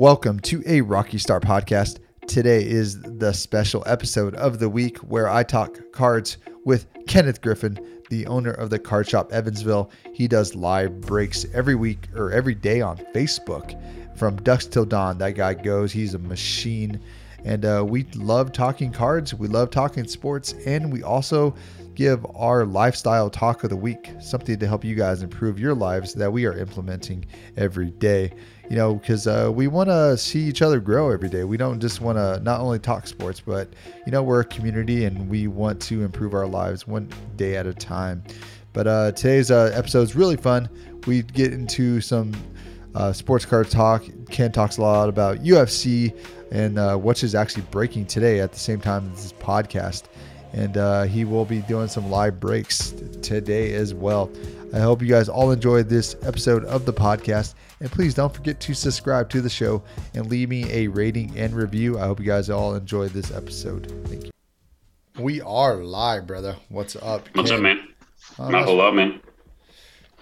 [0.00, 1.98] Welcome to a Rocky Star podcast.
[2.26, 7.78] Today is the special episode of the week where I talk cards with Kenneth Griffin,
[8.08, 9.90] the owner of the card shop Evansville.
[10.14, 13.78] He does live breaks every week or every day on Facebook
[14.16, 15.18] from dusk till dawn.
[15.18, 16.98] That guy goes, he's a machine.
[17.44, 21.54] And uh, we love talking cards, we love talking sports, and we also
[21.94, 26.14] give our lifestyle talk of the week, something to help you guys improve your lives
[26.14, 28.32] that we are implementing every day
[28.70, 31.42] you know, because uh, we want to see each other grow every day.
[31.42, 33.68] We don't just want to not only talk sports, but
[34.06, 37.66] you know, we're a community and we want to improve our lives one day at
[37.66, 38.22] a time.
[38.72, 40.68] But uh, today's uh, episode is really fun.
[41.08, 42.32] We get into some
[42.94, 44.04] uh, sports card talk.
[44.30, 46.16] Ken talks a lot about UFC
[46.50, 50.04] and uh, which is actually breaking today at the same time as this podcast.
[50.52, 52.92] And uh, he will be doing some live breaks
[53.22, 54.30] today as well.
[54.74, 57.54] I hope you guys all enjoyed this episode of the podcast.
[57.80, 59.82] And please don't forget to subscribe to the show
[60.14, 61.98] and leave me a rating and review.
[61.98, 63.92] I hope you guys all enjoyed this episode.
[64.06, 64.30] Thank you.
[65.18, 66.56] We are live, brother.
[66.68, 67.28] What's up?
[67.34, 67.88] What's up, man?
[68.38, 69.20] Uh, Not a lot, man.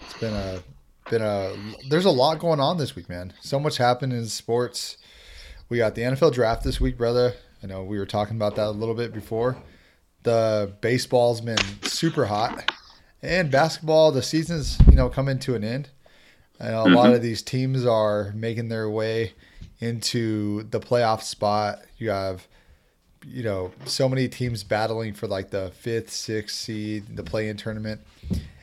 [0.03, 0.61] It's been a
[1.11, 1.55] been a
[1.89, 3.33] there's a lot going on this week, man.
[3.41, 4.97] So much happened in sports.
[5.69, 7.35] We got the NFL draft this week, brother.
[7.63, 9.59] I know we were talking about that a little bit before.
[10.23, 12.73] The baseball's been super hot.
[13.21, 15.91] And basketball, the season's you know coming to an end.
[16.59, 16.95] And a mm-hmm.
[16.95, 19.35] lot of these teams are making their way
[19.79, 21.81] into the playoff spot.
[21.99, 22.49] You have,
[23.27, 28.01] you know, so many teams battling for like the fifth, sixth seed, the play-in tournament.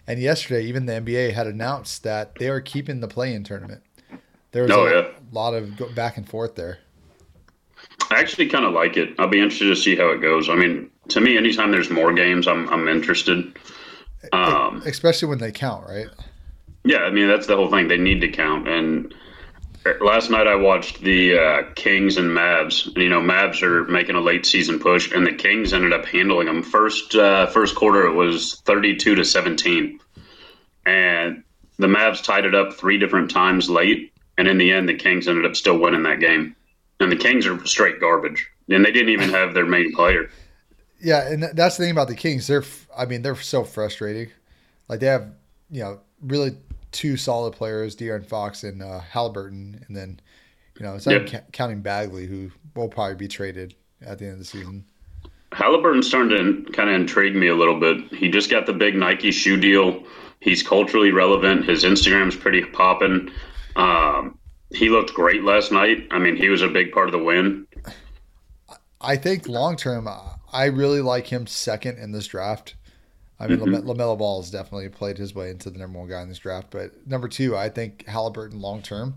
[0.07, 3.83] And yesterday, even the NBA had announced that they are keeping the play-in tournament.
[4.51, 5.07] There was oh, a yeah.
[5.31, 6.79] lot of back and forth there.
[8.11, 9.15] I actually kind of like it.
[9.19, 10.49] I'll be interested to see how it goes.
[10.49, 13.57] I mean, to me, anytime there's more games, I'm I'm interested.
[14.31, 16.07] Um, Especially when they count, right?
[16.83, 17.87] Yeah, I mean that's the whole thing.
[17.87, 18.67] They need to count.
[18.67, 19.13] And
[20.01, 22.87] last night I watched the uh, Kings and Mavs.
[22.87, 26.05] And, you know, Mavs are making a late season push, and the Kings ended up
[26.05, 26.63] handling them.
[26.63, 29.99] First uh, first quarter it was thirty two to seventeen,
[30.85, 31.43] and
[31.77, 34.11] the Mavs tied it up three different times late.
[34.37, 36.55] And in the end, the Kings ended up still winning that game.
[36.99, 40.29] And the Kings are straight garbage, and they didn't even have their main player.
[41.01, 42.47] Yeah, and that's the thing about the Kings.
[42.47, 42.63] They're,
[42.97, 44.31] I mean, they're so frustrating.
[44.87, 45.29] Like they have,
[45.69, 46.57] you know, really
[46.91, 50.19] two solid players, De'Aaron Fox and uh, Halliburton, and then,
[50.79, 51.51] you know, it's not yep.
[51.51, 54.85] counting Bagley, who will probably be traded at the end of the season.
[55.51, 58.13] Halliburton's starting to kind of intrigue me a little bit.
[58.13, 60.03] He just got the big Nike shoe deal.
[60.39, 61.65] He's culturally relevant.
[61.65, 63.31] His Instagram's pretty popping.
[63.75, 64.37] Um,
[64.71, 66.07] he looked great last night.
[66.11, 67.67] I mean, he was a big part of the win.
[69.01, 70.07] I think long term,
[70.51, 72.75] I really like him second in this draft.
[73.39, 73.89] I mean, mm-hmm.
[73.89, 76.67] LaMelo Ball has definitely played his way into the number one guy in this draft.
[76.71, 79.15] But number two, I think Halliburton long term,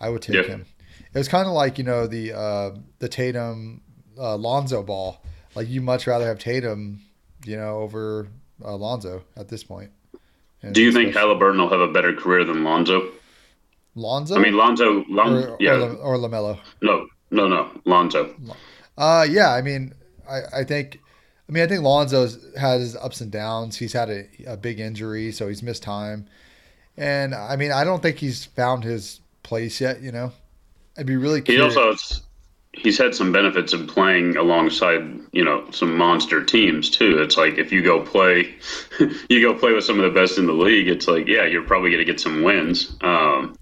[0.00, 0.66] I would take him.
[1.14, 3.82] It was kind of like you know the uh, the Tatum
[4.18, 5.22] uh, Lonzo ball.
[5.54, 7.00] Like you much rather have Tatum,
[7.44, 8.28] you know, over
[8.64, 9.90] uh, Lonzo at this point.
[10.62, 13.12] And Do you think Halliburton will have a better career than Lonzo?
[13.94, 14.36] Lonzo?
[14.36, 16.58] I mean Lonzo, Lon- or, yeah, or, or Lamelo.
[16.80, 18.34] No, no, no, Lonzo.
[18.96, 19.52] Uh, yeah.
[19.52, 19.94] I mean,
[20.28, 20.98] I, I think.
[21.48, 23.76] I mean, I think Lonzo has his ups and downs.
[23.76, 26.26] He's had a, a big injury, so he's missed time.
[26.96, 30.00] And I mean, I don't think he's found his place yet.
[30.00, 30.32] You know,
[30.96, 31.42] I'd be really.
[31.42, 31.74] Curious.
[31.74, 32.22] He also
[32.72, 37.18] he's had some benefits of playing alongside you know some monster teams too.
[37.20, 38.54] It's like if you go play,
[39.28, 40.88] you go play with some of the best in the league.
[40.88, 42.96] It's like yeah, you're probably going to get some wins.
[43.02, 43.56] Um,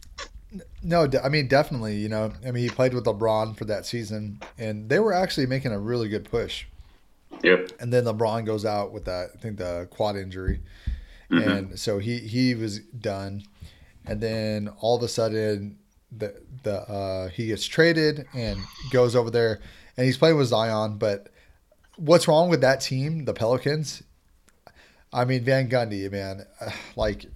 [0.82, 1.96] no, I mean definitely.
[1.96, 5.46] You know, I mean he played with LeBron for that season, and they were actually
[5.46, 6.66] making a really good push.
[7.42, 7.72] Yep.
[7.80, 10.60] And then LeBron goes out with that, I think the quad injury,
[11.30, 11.48] mm-hmm.
[11.48, 13.44] and so he he was done,
[14.04, 15.78] and then all of a sudden
[16.16, 18.58] the the uh, he gets traded and
[18.90, 19.60] goes over there,
[19.96, 20.98] and he's playing with Zion.
[20.98, 21.28] But
[21.96, 24.02] what's wrong with that team, the Pelicans?
[25.12, 26.46] I mean, Van Gundy, man,
[26.96, 27.26] like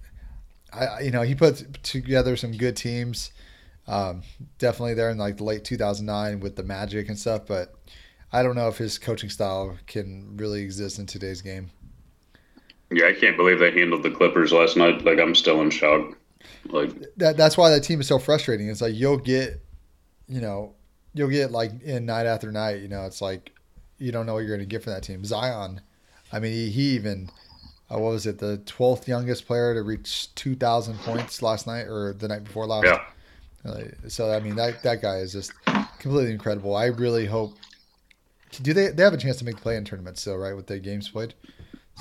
[0.73, 3.31] I, you know, he put together some good teams.
[3.87, 4.23] Um,
[4.57, 7.75] definitely there in like the late 2009 with the Magic and stuff, but
[8.31, 11.69] I don't know if his coaching style can really exist in today's game.
[12.91, 15.03] Yeah, I can't believe they handled the Clippers last night.
[15.03, 16.17] Like I'm still in shock.
[16.65, 18.69] Like that that's why that team is so frustrating.
[18.69, 19.61] It's like you'll get
[20.27, 20.73] you know,
[21.13, 23.51] you'll get like in night after night, you know, it's like
[23.97, 25.23] you don't know what you're gonna get from that team.
[25.25, 25.81] Zion,
[26.31, 27.29] I mean he, he even
[27.91, 32.13] uh, what was it, the 12th youngest player to reach 2,000 points last night or
[32.13, 32.85] the night before last.
[32.85, 33.03] Yeah.
[34.07, 35.51] So I mean that that guy is just
[35.99, 36.75] completely incredible.
[36.75, 37.57] I really hope.
[38.61, 40.55] Do they they have a chance to make the play in tournaments still, right?
[40.55, 41.33] With the games played.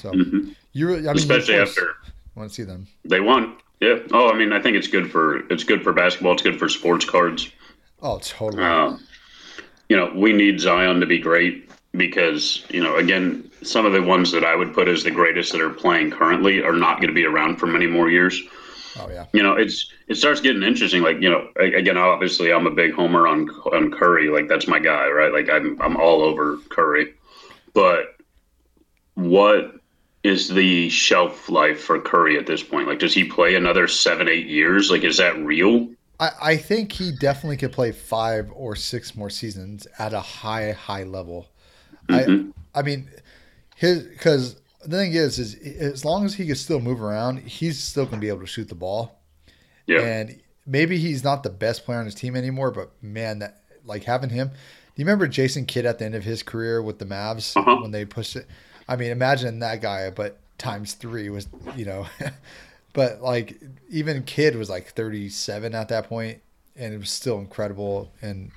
[0.01, 0.51] So mm-hmm.
[0.73, 1.97] you really, I mean, especially after
[2.35, 2.87] want to see them.
[3.05, 3.57] They won.
[3.81, 3.99] Yeah.
[4.13, 6.33] Oh, I mean, I think it's good for it's good for basketball.
[6.33, 7.51] It's good for sports cards.
[8.03, 8.63] Oh, totally.
[8.63, 8.97] Uh,
[9.89, 14.03] you know, we need Zion to be great because you know, again, some of the
[14.03, 17.09] ones that I would put as the greatest that are playing currently are not going
[17.09, 18.41] to be around for many more years.
[18.99, 19.27] Oh yeah.
[19.33, 21.03] You know, it's it starts getting interesting.
[21.03, 24.29] Like you know, again, obviously, I'm a big homer on on Curry.
[24.29, 25.33] Like that's my guy, right?
[25.33, 27.15] Like I'm I'm all over Curry,
[27.73, 28.17] but
[29.15, 29.75] what
[30.23, 32.89] is the shelf life for Curry at this point?
[32.89, 34.91] Like, does he play another seven, eight years?
[34.91, 35.89] Like, is that real?
[36.19, 40.73] I, I think he definitely could play five or six more seasons at a high,
[40.73, 41.49] high level.
[42.09, 42.51] Mm-hmm.
[42.75, 43.11] I I mean,
[43.77, 47.79] his because the thing is, is as long as he can still move around, he's
[47.79, 49.21] still gonna be able to shoot the ball.
[49.87, 50.01] Yeah.
[50.01, 54.05] And maybe he's not the best player on his team anymore, but man, that like
[54.05, 54.49] having him.
[54.49, 57.79] Do you remember Jason Kidd at the end of his career with the Mavs uh-huh.
[57.83, 58.47] when they pushed it?
[58.89, 62.07] I mean, imagine that guy, but times three was, you know,
[62.93, 63.61] but like
[63.91, 66.41] even Kidd was like 37 at that point,
[66.77, 68.51] and it was still incredible and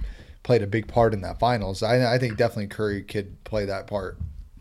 [0.44, 1.84] played a big part in that finals.
[1.84, 4.18] I, I think definitely Curry could play that part.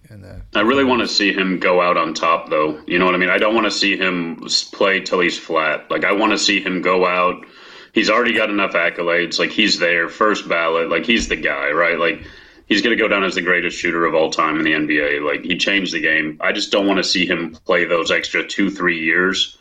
[0.09, 2.81] In the, I really want to see him go out on top, though.
[2.87, 3.31] You know what I mean?
[3.31, 4.37] I don't want to see him
[4.73, 5.91] play till he's flat.
[5.91, 7.45] Like I want to see him go out.
[7.93, 9.39] He's already got enough accolades.
[9.39, 10.91] Like he's there, first ballot.
[10.91, 11.99] Like he's the guy, right?
[11.99, 12.27] Like
[12.67, 15.25] he's going to go down as the greatest shooter of all time in the NBA.
[15.25, 16.37] Like he changed the game.
[16.41, 19.57] I just don't want to see him play those extra two, three years,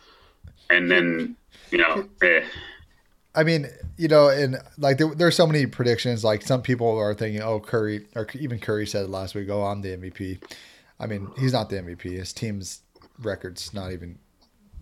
[0.70, 1.36] and then
[1.70, 2.08] you know.
[2.22, 2.44] Eh.
[3.34, 6.24] I mean, you know, and like there, there's so many predictions.
[6.24, 9.82] Like some people are thinking, oh, Curry, or even Curry said last week, oh, I'm
[9.82, 10.42] the MVP.
[10.98, 12.02] I mean, he's not the MVP.
[12.02, 12.82] His team's
[13.18, 14.18] record's not even,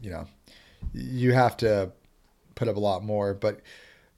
[0.03, 0.27] you know,
[0.93, 1.93] you have to
[2.55, 3.35] put up a lot more.
[3.35, 3.61] But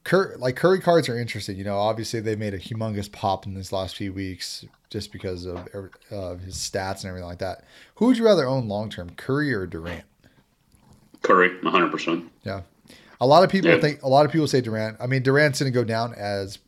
[0.05, 1.57] Cur- like Curry cards are interesting.
[1.57, 5.47] You know, obviously they made a humongous pop in these last few weeks just because
[5.47, 5.57] of
[6.13, 7.65] uh, his stats and everything like that.
[7.97, 10.05] Who would you rather own long term, Curry or Durant?
[11.23, 11.91] Curry, 100.
[11.91, 12.63] percent Yeah,
[13.21, 13.81] a lot of people yeah.
[13.81, 14.97] think a lot of people say Durant.
[15.01, 16.59] I mean, Durant's going to go down as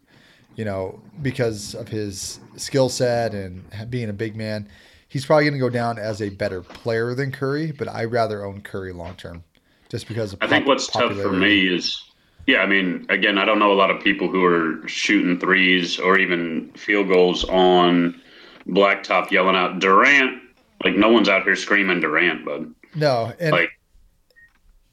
[0.57, 4.69] you know because of his skill set and being a big man.
[5.11, 8.45] He's probably going to go down as a better player than Curry, but I rather
[8.45, 9.43] own Curry long term,
[9.89, 10.37] just because.
[10.43, 12.09] I think what's tough for me is
[12.49, 15.99] yeah, I mean, again, I don't know a lot of people who are shooting threes
[15.99, 18.19] or even field goals on
[18.67, 20.43] blacktop yelling out Durant.
[20.83, 22.75] Like no one's out here screaming Durant, bud.
[22.95, 23.78] No, and like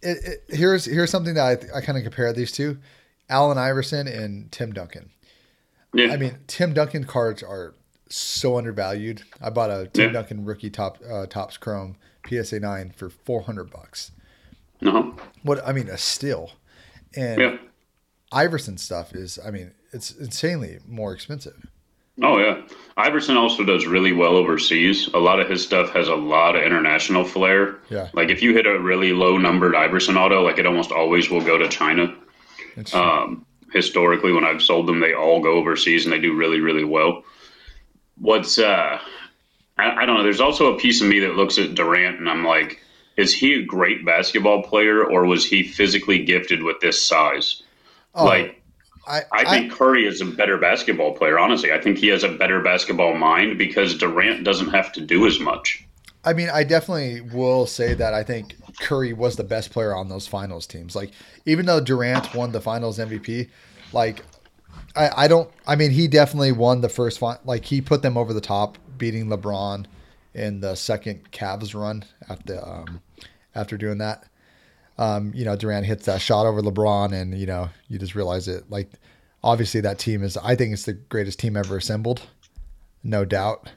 [0.01, 2.77] it, it, here's here's something that I, I kind of compare these two:
[3.30, 5.09] Allen Iverson and Tim Duncan.
[5.94, 6.12] Yeah.
[6.12, 7.74] I mean, Tim Duncan cards are
[8.09, 9.24] so undervalued.
[9.42, 10.12] I bought a Tim yeah.
[10.13, 11.97] Duncan rookie top uh, Topps Chrome
[12.27, 14.12] PSA nine for four hundred bucks.
[14.86, 15.12] Uh-huh.
[15.44, 16.51] What I mean, a steal.
[17.15, 17.57] And yeah.
[18.31, 21.68] Iverson stuff is, I mean, it's insanely more expensive.
[22.21, 22.62] Oh yeah,
[22.95, 25.09] Iverson also does really well overseas.
[25.13, 27.79] A lot of his stuff has a lot of international flair.
[27.89, 31.29] Yeah, like if you hit a really low numbered Iverson auto, like it almost always
[31.29, 32.15] will go to China.
[32.94, 36.85] Um, historically, when I've sold them, they all go overseas and they do really really
[36.85, 37.23] well.
[38.17, 39.00] What's uh,
[39.77, 40.23] I, I don't know.
[40.23, 42.79] There's also a piece of me that looks at Durant and I'm like,
[43.17, 47.63] is he a great basketball player or was he physically gifted with this size?
[48.13, 48.62] Oh, like,
[49.07, 51.72] I, I think I, Curry is a better basketball player, honestly.
[51.72, 55.40] I think he has a better basketball mind because Durant doesn't have to do as
[55.40, 55.86] much.
[56.24, 60.10] I mean, I definitely will say that I think Curry was the best player on
[60.10, 60.96] those finals teams.
[60.96, 61.12] Like,
[61.46, 63.50] even though Durant won the finals MVP,
[63.94, 64.24] like,
[64.96, 68.34] I, I don't, I mean, he definitely won the first, like, he put them over
[68.34, 69.86] the top, beating LeBron
[70.34, 72.03] in the second Cavs run
[72.46, 73.01] the um,
[73.53, 74.25] after doing that.
[74.98, 78.48] Um, you know, Durant hits that shot over LeBron, and you know, you just realize
[78.48, 78.70] it.
[78.70, 78.90] Like,
[79.44, 80.38] obviously, that team is.
[80.38, 82.22] I think it's the greatest team ever assembled,
[83.04, 83.70] no doubt.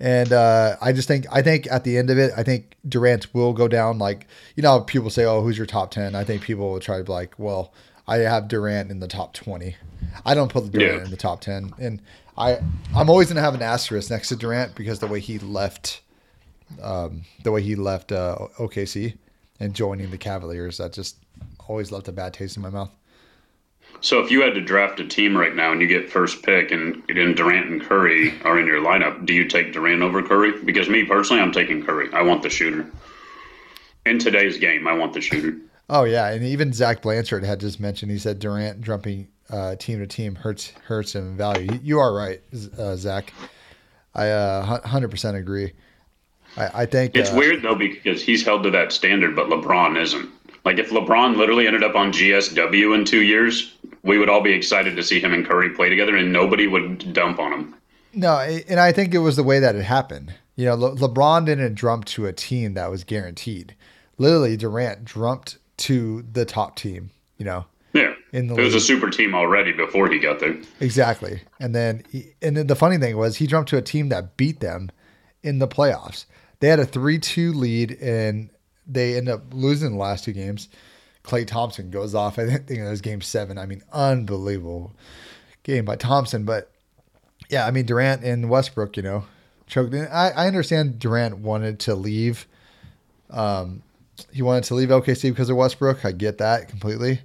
[0.00, 3.32] And uh, I just think, I think at the end of it, I think Durant
[3.34, 3.98] will go down.
[3.98, 6.14] Like, you know, people say, "Oh, who's your top 10?
[6.14, 7.72] I think people will try to be like, "Well,
[8.06, 9.76] I have Durant in the top 20.
[10.24, 11.04] I don't put Durant yeah.
[11.04, 11.74] in the top 10.
[11.78, 12.02] And
[12.36, 12.58] I,
[12.94, 16.00] I'm always going to have an asterisk next to Durant because the way he left
[16.80, 19.18] um, the way he left uh, OKC
[19.62, 20.78] and joining the Cavaliers.
[20.78, 21.16] That just
[21.68, 22.90] always left a bad taste in my mouth.
[24.00, 26.72] So if you had to draft a team right now and you get first pick
[26.72, 30.60] and, and Durant and Curry are in your lineup, do you take Durant over Curry?
[30.64, 32.12] Because me personally, I'm taking Curry.
[32.12, 32.90] I want the shooter.
[34.04, 35.56] In today's game, I want the shooter.
[35.88, 40.00] Oh yeah, and even Zach Blanchard had just mentioned he said Durant jumping uh, team
[40.00, 41.78] to team hurts hurts him in value.
[41.82, 42.40] You are right,
[42.78, 43.32] uh, Zach.
[44.14, 45.72] I uh, hundred percent agree.
[46.56, 50.00] I, I think it's uh, weird though because he's held to that standard, but LeBron
[50.00, 50.28] isn't.
[50.64, 54.52] Like if LeBron literally ended up on GSW in two years, we would all be
[54.52, 57.74] excited to see him and Curry play together, and nobody would dump on him.
[58.14, 60.34] No, and I think it was the way that it happened.
[60.56, 63.74] You know, Le- LeBron didn't jump to a team that was guaranteed.
[64.18, 67.10] Literally, Durant jumped to the top team.
[67.38, 67.64] You know.
[67.94, 68.14] Yeah.
[68.32, 68.82] in the It was league.
[68.82, 70.56] a super team already before he got there.
[70.80, 71.40] Exactly.
[71.60, 74.36] And then, he, and then the funny thing was, he jumped to a team that
[74.38, 74.90] beat them
[75.42, 76.24] in the playoffs.
[76.62, 78.48] They had a 3 2 lead and
[78.86, 80.68] they end up losing the last two games.
[81.24, 82.38] Klay Thompson goes off.
[82.38, 83.58] I think it was game seven.
[83.58, 84.92] I mean, unbelievable
[85.64, 86.44] game by Thompson.
[86.44, 86.70] But
[87.50, 89.24] yeah, I mean, Durant and Westbrook, you know,
[89.66, 89.92] choked.
[89.92, 92.46] And I, I understand Durant wanted to leave.
[93.28, 93.82] Um,
[94.32, 96.04] he wanted to leave OKC because of Westbrook.
[96.04, 97.22] I get that completely.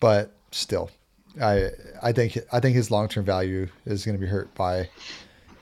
[0.00, 0.90] But still,
[1.40, 1.68] I
[2.02, 4.88] I think I think his long term value is going to be hurt by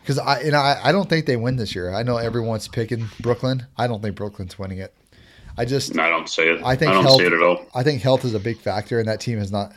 [0.03, 1.93] because I and I, I don't think they win this year.
[1.95, 3.67] I know everyone's picking Brooklyn.
[3.77, 4.95] I don't think Brooklyn's winning it.
[5.59, 6.63] I just I don't see it.
[6.65, 7.67] I think don't health, see it at all.
[7.75, 9.73] I think health is a big factor, and that team is not.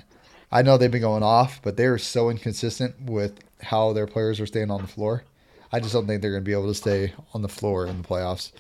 [0.52, 4.46] I know they've been going off, but they're so inconsistent with how their players are
[4.46, 5.24] staying on the floor.
[5.72, 8.02] I just don't think they're going to be able to stay on the floor in
[8.04, 8.52] the playoffs.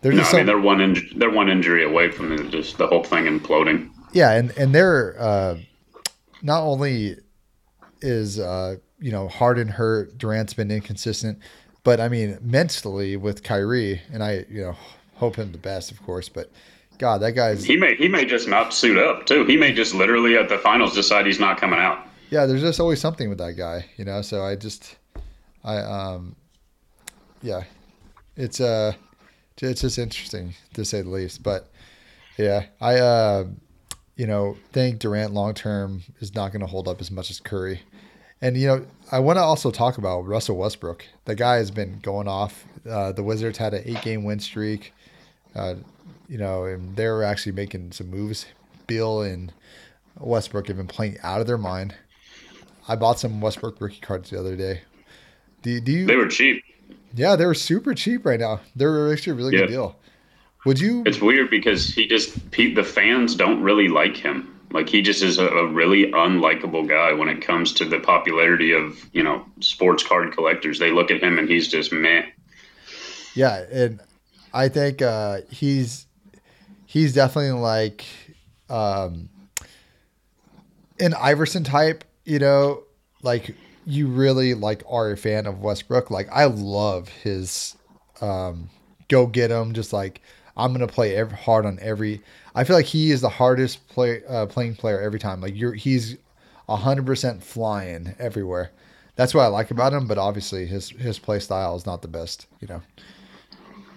[0.00, 2.78] They're No, just I mean they're one inj- they're one injury away from the, just
[2.78, 3.90] the whole thing imploding.
[4.12, 5.58] yeah, and and they're uh,
[6.42, 7.16] not only
[8.00, 11.38] is uh, you know Harden hurt, Durant's been inconsistent,
[11.84, 14.76] but I mean mentally with Kyrie, and I you know
[15.14, 16.50] hope him the best, of course, but
[16.98, 19.44] God, that guy's He may he may just not suit up too.
[19.44, 22.06] He may just literally at the finals decide he's not coming out.
[22.30, 24.20] yeah, there's just always something with that guy, you know.
[24.22, 24.96] So I just,
[25.64, 26.34] I um,
[27.42, 27.62] yeah,
[28.36, 28.92] it's uh,
[29.60, 31.42] it's just interesting to say the least.
[31.42, 31.68] But
[32.36, 33.46] yeah, I uh,
[34.16, 37.38] you know, think Durant long term is not going to hold up as much as
[37.40, 37.80] Curry.
[38.40, 41.04] And you know, I want to also talk about Russell Westbrook.
[41.24, 42.64] The guy has been going off.
[42.88, 44.92] Uh, the Wizards had an eight game win streak.
[45.54, 45.74] Uh,
[46.28, 48.46] you know, and they're actually making some moves.
[48.86, 49.52] Beal and
[50.18, 51.94] Westbrook have been playing out of their mind.
[52.86, 54.82] I bought some Westbrook rookie cards the other day.
[55.62, 56.06] Do, do you?
[56.06, 56.62] They were cheap.
[57.14, 58.60] yeah, they were super cheap right now.
[58.76, 59.60] They're actually a really Yeah.
[59.62, 59.96] good deal.
[60.64, 61.02] Would you?
[61.06, 64.57] It's weird because he just the fans don't really like him.
[64.70, 68.72] Like he just is a, a really unlikable guy when it comes to the popularity
[68.72, 70.78] of you know sports card collectors.
[70.78, 72.26] They look at him and he's just meh.
[73.34, 74.00] Yeah, and
[74.52, 76.06] I think uh, he's
[76.86, 78.04] he's definitely like
[78.68, 79.28] um,
[81.00, 82.04] an Iverson type.
[82.24, 82.82] You know,
[83.22, 83.54] like
[83.86, 86.10] you really like are a fan of Westbrook.
[86.10, 87.76] Like I love his
[88.20, 88.70] um,
[89.08, 89.72] go get him.
[89.72, 90.20] Just like
[90.56, 92.22] I'm gonna play every, hard on every.
[92.58, 95.40] I feel like he is the hardest play uh, playing player every time.
[95.40, 96.16] Like you're he's
[96.68, 98.72] hundred percent flying everywhere.
[99.14, 100.08] That's what I like about him.
[100.08, 102.46] But obviously his his play style is not the best.
[102.60, 102.82] You know.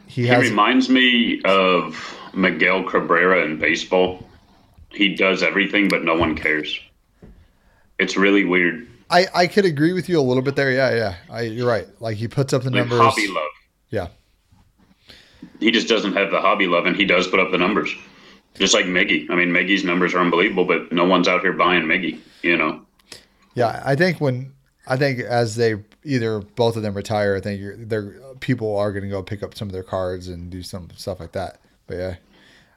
[0.05, 4.29] He He has reminds me of Miguel Cabrera in baseball.
[4.89, 6.79] He does everything, but no one cares.
[7.97, 8.87] It's really weird.
[9.09, 10.71] I, I could agree with you a little bit there.
[10.71, 11.15] Yeah, yeah.
[11.29, 11.87] I, you're right.
[11.99, 12.99] Like he puts up the Like numbers.
[12.99, 13.49] hobby love.
[13.89, 14.07] Yeah.
[15.59, 17.93] He just doesn't have the hobby love, and he does put up the numbers.
[18.55, 19.29] Just like Miggy.
[19.29, 22.19] I mean, Miggy's numbers are unbelievable, but no one's out here buying Miggy.
[22.41, 22.85] You know.
[23.53, 23.81] Yeah.
[23.85, 24.53] I think when
[24.87, 29.03] I think as they either both of them retire, I think you're, people are going
[29.03, 31.59] to go pick up some of their cards and do some stuff like that.
[31.87, 32.15] But yeah,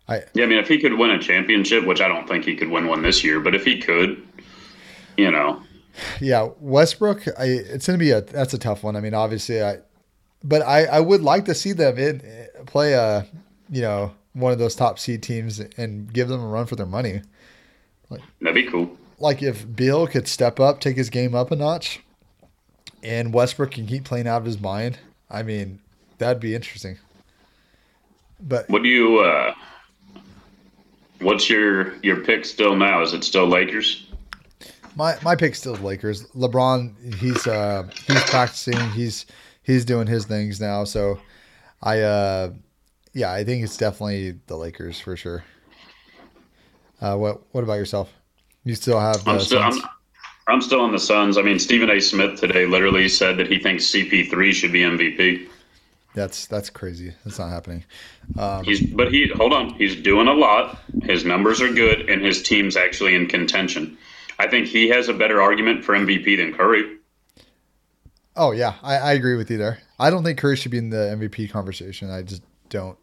[0.08, 2.54] I, Yeah, I mean, if he could win a championship, which I don't think he
[2.54, 4.22] could win one this year, but if he could,
[5.16, 5.62] you know,
[6.20, 6.48] yeah.
[6.60, 8.96] Westbrook, I, it's going to be a that's a tough one.
[8.96, 9.78] I mean, obviously, I
[10.42, 12.22] but I I would like to see them in
[12.66, 13.26] play a
[13.70, 16.86] you know one of those top seed teams and give them a run for their
[16.86, 17.22] money.
[18.10, 18.96] Like, that'd be cool.
[19.18, 22.00] like if Beal could step up, take his game up a notch,
[23.02, 24.98] and Westbrook can keep playing out of his mind,
[25.30, 25.80] I mean,
[26.18, 26.98] that'd be interesting.
[28.40, 29.20] But What do you?
[29.20, 29.54] uh
[31.20, 33.00] What's your your pick still now?
[33.02, 34.06] Is it still Lakers?
[34.96, 36.24] my my pick still Lakers.
[36.32, 39.24] LeBron, he's uh he's practicing, he's
[39.62, 40.84] he's doing his things now.
[40.84, 41.18] So
[41.82, 42.50] I uh
[43.14, 45.44] yeah, I think it's definitely the Lakers for sure.
[47.00, 48.12] Uh, what what about yourself?
[48.64, 49.62] You still have the I'm still.
[49.62, 49.80] I'm,
[50.46, 51.38] I'm still on the Suns.
[51.38, 52.00] I mean, Stephen A.
[52.00, 55.48] Smith today literally said that he thinks CP3 should be MVP.
[56.14, 57.14] That's that's crazy.
[57.24, 57.84] That's not happening.
[58.64, 59.74] He's but he hold on.
[59.74, 60.78] He's doing a lot.
[61.02, 63.96] His numbers are good, and his team's actually in contention.
[64.38, 66.98] I think he has a better argument for MVP than Curry.
[68.36, 69.78] Oh yeah, I, I agree with you there.
[69.98, 72.10] I don't think Curry should be in the MVP conversation.
[72.10, 72.98] I just don't.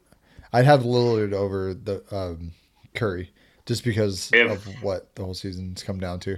[0.53, 2.51] I'd have Lillard over the um,
[2.95, 3.31] Curry
[3.65, 6.37] just because If- of what the whole season's come down to.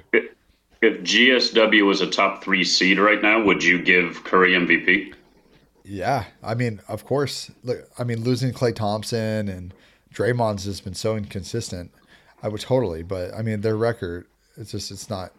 [0.82, 5.14] If GSW was a top three seed right now, would you give Curry MVP?
[5.86, 7.50] Yeah, I mean, of course.
[7.64, 9.74] Look, I mean, losing Klay Thompson and
[10.14, 11.92] Draymond's just been so inconsistent.
[12.42, 14.26] I would totally, but I mean, their record,
[14.58, 15.32] it's just it's not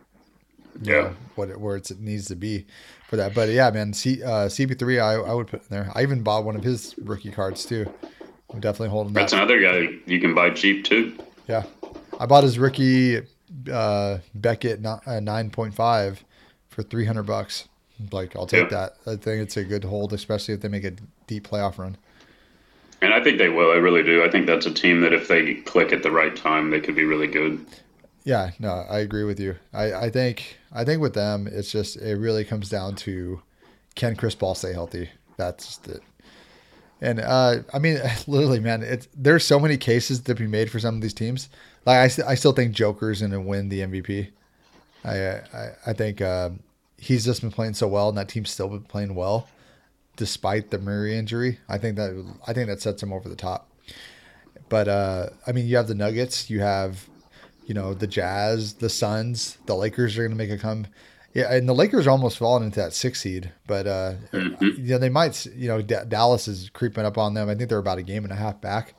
[0.83, 0.93] Yeah.
[0.95, 2.64] know, what it, where it's, it needs to be
[3.09, 3.35] for that.
[3.35, 5.93] But yeah, man, C, uh, CP3, I, I would put in there.
[5.95, 7.87] I even bought one of his rookie cards too.
[8.54, 9.20] I'm definitely holding that.
[9.20, 11.18] That's another guy you can buy cheap too.
[11.49, 11.64] Yeah,
[12.20, 13.20] I bought his rookie
[13.70, 16.25] uh, Beckett uh, nine point five
[16.68, 17.68] for three hundred bucks.
[18.12, 18.92] Like I'll take yeah.
[19.04, 19.12] that.
[19.12, 20.92] I think it's a good hold, especially if they make a
[21.26, 21.96] deep playoff run.
[23.02, 23.73] And I think they will.
[23.73, 24.25] I really do.
[24.25, 26.94] I think that's a team that if they click at the right time, they could
[26.94, 27.66] be really good.
[28.23, 29.56] Yeah, no, I agree with you.
[29.73, 33.42] I, I think I think with them, it's just it really comes down to
[33.96, 35.11] can Chris Paul stay healthy?
[35.37, 36.02] That's it.
[37.04, 40.80] And uh, I mean, literally, man, it's there's so many cases to be made for
[40.80, 41.49] some of these teams.
[41.84, 44.28] Like I, I still think Joker's gonna win the MVP.
[45.04, 46.50] I I, I think uh,
[46.99, 49.49] he's just been playing so well, and that team's still been playing well,
[50.16, 51.58] despite the Murray injury.
[51.68, 53.70] I think that I think that sets him over the top.
[54.68, 57.06] But uh, I mean, you have the Nuggets, you have
[57.66, 60.87] you know, the Jazz, the Suns, the Lakers are to make a come.
[61.34, 64.64] Yeah, and the Lakers are almost falling into that six seed, but uh, mm-hmm.
[64.64, 65.44] you know they might.
[65.46, 67.48] You know, D- Dallas is creeping up on them.
[67.48, 68.94] I think they're about a game and a half back.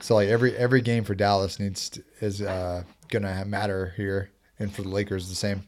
[0.00, 4.72] So like every every game for Dallas needs to, is uh, gonna matter here, and
[4.72, 5.64] for the Lakers the same.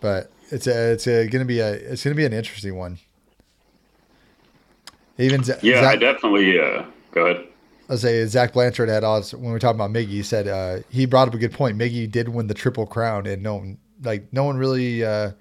[0.00, 2.98] But it's a it's a, gonna be a it's gonna be an interesting one.
[5.16, 7.46] Even yeah, Zach, I definitely uh, go ahead.
[7.88, 10.08] I say Zach Blanchard had odds when we were talking about Miggy.
[10.08, 11.76] He said uh, he brought up a good point.
[11.76, 15.32] Miggy did win the triple crown, and no one like no one really, uh,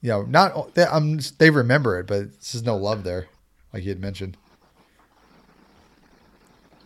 [0.00, 3.26] you know, not they, um, they remember it, but this is no love there,
[3.72, 4.36] like he had mentioned.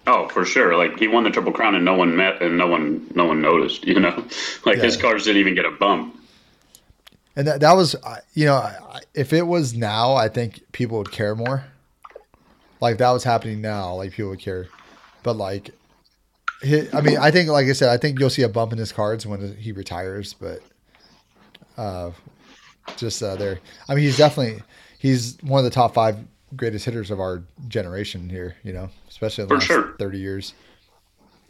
[0.04, 0.76] Oh, for sure.
[0.76, 3.40] Like he won the triple crown, and no one met, and no one, no one
[3.40, 3.84] noticed.
[3.92, 4.24] You know,
[4.64, 4.84] like yeah.
[4.84, 6.18] his cars didn't even get a bump.
[7.36, 7.94] And that that was,
[8.34, 8.68] you know,
[9.14, 11.64] if it was now, I think people would care more
[12.82, 14.66] like that was happening now, like people would care.
[15.22, 15.70] But like,
[16.62, 18.92] I mean, I think, like I said, I think you'll see a bump in his
[18.92, 20.34] cards when he retires.
[20.34, 20.60] But
[21.78, 22.10] uh,
[22.96, 24.62] just uh, there, I mean, he's definitely
[24.98, 26.18] he's one of the top five
[26.56, 28.56] greatest hitters of our generation here.
[28.64, 29.96] You know, especially in the For last sure.
[29.98, 30.52] thirty years.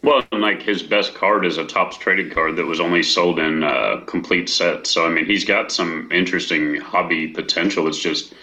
[0.02, 3.62] Well, like his best card is a Topps traded card that was only sold in
[3.62, 4.90] uh, complete sets.
[4.90, 7.88] So I mean, he's got some interesting hobby potential.
[7.88, 8.34] It's just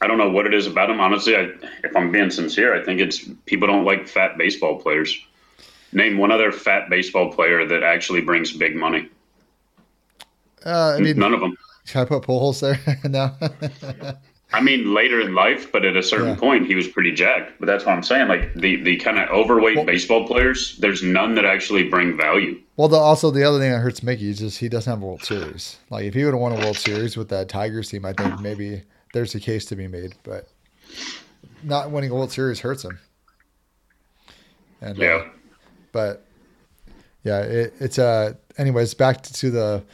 [0.00, 1.00] I don't know what it is about him.
[1.00, 1.50] Honestly, I,
[1.82, 5.18] if I'm being sincere, I think it's people don't like fat baseball players.
[5.92, 9.08] Name one other fat baseball player that actually brings big money.
[10.64, 11.56] Uh, I mean, none of them.
[11.86, 12.78] Can I put Pujols there?
[13.08, 13.34] no.
[14.52, 16.36] I mean, later in life, but at a certain yeah.
[16.36, 17.52] point, he was pretty jacked.
[17.58, 18.28] But that's what I'm saying.
[18.28, 22.60] Like the the kind of overweight well, baseball players, there's none that actually bring value.
[22.76, 25.06] Well, the, also the other thing that hurts Miggy is just he doesn't have a
[25.06, 25.78] World Series.
[25.90, 28.40] Like if he would have won a World Series with that Tigers team, I think
[28.40, 30.48] maybe there's a case to be made, but
[31.62, 32.98] not winning a World Series hurts him.
[34.80, 35.28] And uh, yeah, uh,
[35.92, 36.24] but
[37.24, 38.34] yeah, it, it's uh.
[38.56, 39.84] Anyways, back to, to the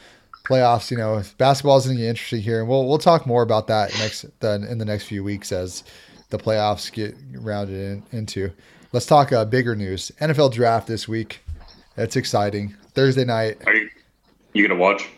[0.47, 0.91] playoffs.
[0.91, 3.93] You know, basketball is going to interesting here, and we'll we'll talk more about that
[3.99, 5.83] next then in the next few weeks as
[6.29, 8.51] the playoffs get rounded in, into.
[8.91, 10.11] Let's talk uh, bigger news.
[10.21, 11.41] NFL draft this week.
[11.97, 12.75] It's exciting.
[12.93, 13.57] Thursday night.
[13.65, 13.89] Are you
[14.53, 15.09] you gonna watch?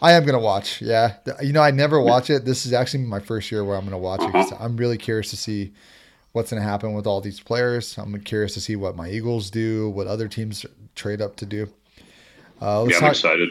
[0.00, 0.80] I am gonna watch.
[0.80, 2.44] Yeah, you know, I never watch it.
[2.44, 4.32] This is actually my first year where I'm gonna watch it.
[4.32, 5.72] Cause I'm really curious to see
[6.32, 7.98] what's gonna happen with all these players.
[7.98, 11.68] I'm curious to see what my Eagles do, what other teams trade up to do.
[12.60, 13.48] Uh, yeah, I'm talk, excited.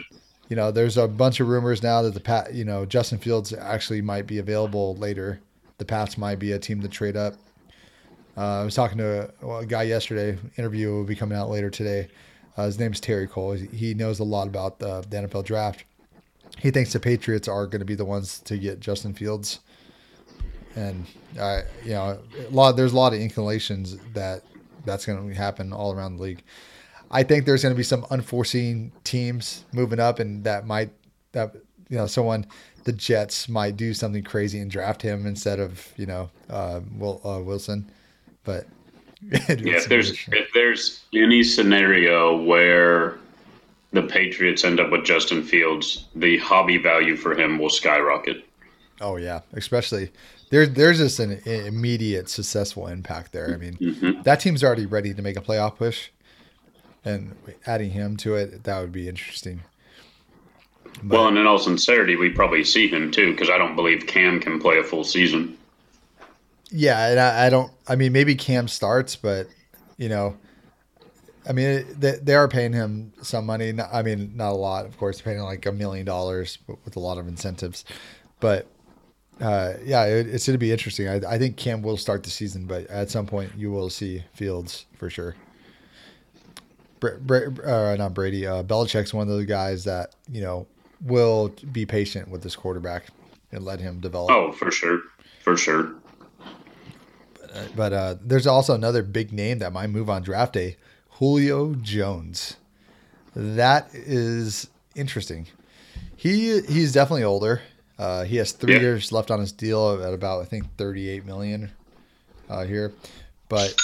[0.48, 3.52] You know, there's a bunch of rumors now that the Pat, you know, Justin Fields
[3.52, 5.40] actually might be available later.
[5.76, 7.34] The Pats might be a team to trade up.
[8.36, 10.38] Uh, I was talking to a, a, guy yesterday.
[10.56, 12.08] Interview will be coming out later today.
[12.56, 13.52] Uh, his name's Terry Cole.
[13.52, 15.84] He knows a lot about the, the NFL draft
[16.56, 19.60] he thinks the Patriots are going to be the ones to get Justin Fields,
[20.74, 21.06] and
[21.40, 22.76] I, you know, a lot.
[22.76, 24.42] There's a lot of inclinations that
[24.84, 26.42] that's going to happen all around the league.
[27.10, 30.90] I think there's going to be some unforeseen teams moving up, and that might
[31.32, 31.54] that
[31.88, 32.46] you know someone
[32.84, 37.20] the Jets might do something crazy and draft him instead of you know uh, Will,
[37.24, 37.90] uh, Wilson,
[38.44, 38.66] but
[39.22, 43.18] yeah, if there's if there's any scenario where
[43.92, 48.44] the Patriots end up with Justin Fields, the hobby value for him will skyrocket.
[49.00, 50.10] Oh yeah, especially
[50.50, 53.52] there's there's just an immediate successful impact there.
[53.52, 54.22] I mean, mm-hmm.
[54.22, 56.10] that team's already ready to make a playoff push,
[57.04, 57.34] and
[57.66, 59.60] adding him to it that would be interesting.
[61.02, 64.06] But, well, and in all sincerity, we probably see him too because I don't believe
[64.06, 65.56] Cam can play a full season.
[66.70, 67.72] Yeah, and I, I don't.
[67.86, 69.48] I mean, maybe Cam starts, but
[69.96, 70.36] you know,
[71.48, 73.72] I mean, they, they are paying him some money.
[73.92, 77.16] I mean, not a lot, of course, paying like a million dollars with a lot
[77.16, 77.86] of incentives.
[78.38, 78.66] But
[79.40, 81.08] uh, yeah, it, it's going to be interesting.
[81.08, 84.24] I, I, think Cam will start the season, but at some point you will see
[84.34, 85.36] Fields for sure.
[87.00, 88.46] Bra- Bra- uh, not Brady.
[88.46, 90.66] Uh, Belichick's one of those guys that you know
[91.00, 93.04] will be patient with this quarterback
[93.52, 94.32] and let him develop.
[94.32, 95.00] Oh, for sure,
[95.42, 95.94] for sure.
[97.40, 100.76] But, uh, but uh, there's also another big name that might move on draft day
[101.18, 102.56] Julio Jones.
[103.34, 105.46] That is interesting.
[106.16, 107.62] He he's definitely older.
[107.98, 108.80] Uh, he has three Yeah.
[108.80, 111.70] years left on his deal at about I think 38 million
[112.48, 112.92] uh, here,
[113.48, 113.74] but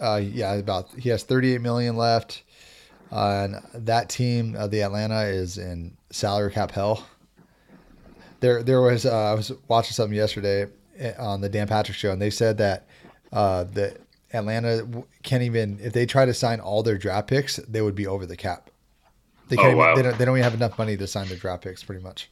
[0.00, 2.42] uh, yeah, about he has 38 million left.
[3.12, 7.04] Uh, and that team, uh, the Atlanta, is in salary cap hell.
[8.38, 12.12] There, there was uh, I was watching something yesterday eh, on the Dan Patrick show,
[12.12, 12.86] and they said that
[13.32, 13.96] uh, the
[14.32, 14.86] Atlanta
[15.22, 18.26] can't even if they try to sign all their draft picks, they would be over
[18.26, 18.70] the cap.
[19.48, 19.68] They Oh, can't.
[19.70, 19.96] even- wow.
[19.96, 20.18] they don't.
[20.18, 22.30] They don't even have enough money to sign their draft picks, pretty much.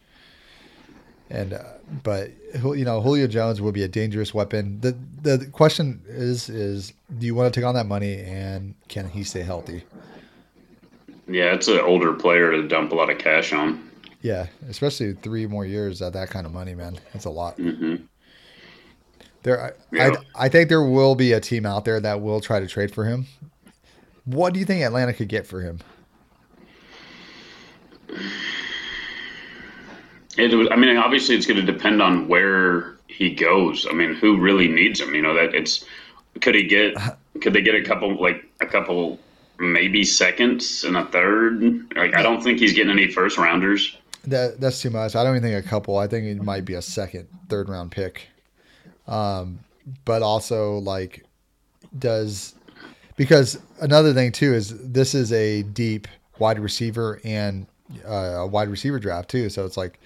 [1.31, 1.63] And uh,
[2.03, 4.81] but you know Julio Jones will be a dangerous weapon.
[4.81, 9.09] The, the question is is do you want to take on that money and can
[9.11, 9.83] he stay healthy?
[11.27, 13.91] Yeah, it's an older player to dump a lot of cash on.
[14.23, 16.99] Yeah, especially three more years at that kind of money, man.
[17.13, 17.57] That's a lot.
[17.59, 17.97] hmm
[19.49, 20.11] There, I, Yeah.
[20.37, 22.93] I, I think there will be a team out there that will try to trade
[22.93, 23.25] for him.
[24.27, 25.81] What do you think Atlanta could get for him?
[30.37, 33.87] It was, I mean, obviously, it's going to depend on where he goes.
[33.89, 35.15] I mean, who really needs him?
[35.15, 35.83] You know, that it's
[36.43, 36.95] could he get?
[36.99, 37.15] Uh-huh.
[37.41, 39.19] Could they get a couple, like a couple,
[39.59, 41.63] maybe seconds and a third?
[41.97, 43.97] Like, I don't think he's getting any first rounders.
[44.25, 45.17] That that's too much.
[45.17, 45.97] I don't even think a couple.
[45.97, 48.29] I think it might be a second, third round pick.
[49.09, 49.59] Um,
[50.05, 51.25] but also like,
[51.99, 52.55] does
[53.17, 56.07] because another thing too is this is a deep
[56.39, 57.67] wide receiver and
[58.07, 59.51] uh, a wide receiver draft too.
[59.51, 59.99] So it's like,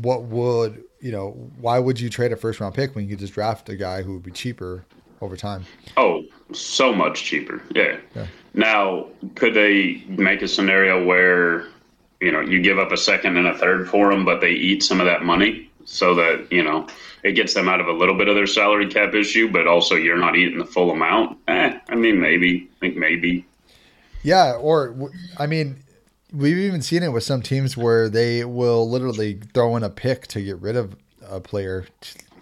[0.00, 1.30] what would you know?
[1.60, 4.02] Why would you trade a first round pick when you could just draft a guy
[4.02, 4.84] who would be cheaper
[5.20, 5.64] over time?
[5.96, 7.62] Oh, so much cheaper.
[7.74, 7.98] Yeah.
[8.14, 8.26] Yeah.
[8.54, 11.66] Now, could they make a scenario where
[12.20, 14.82] you know you give up a second and a third for them, but they eat
[14.82, 16.86] some of that money so that you know
[17.22, 19.94] it gets them out of a little bit of their salary cap issue, but also
[19.94, 21.38] you're not eating the full amount?
[21.48, 22.68] Eh, I mean, maybe.
[22.76, 23.44] I think maybe.
[24.22, 25.76] Yeah, or I mean,
[26.32, 30.26] we've even seen it with some teams where they will literally throw in a pick
[30.28, 30.96] to get rid of
[31.28, 31.86] a player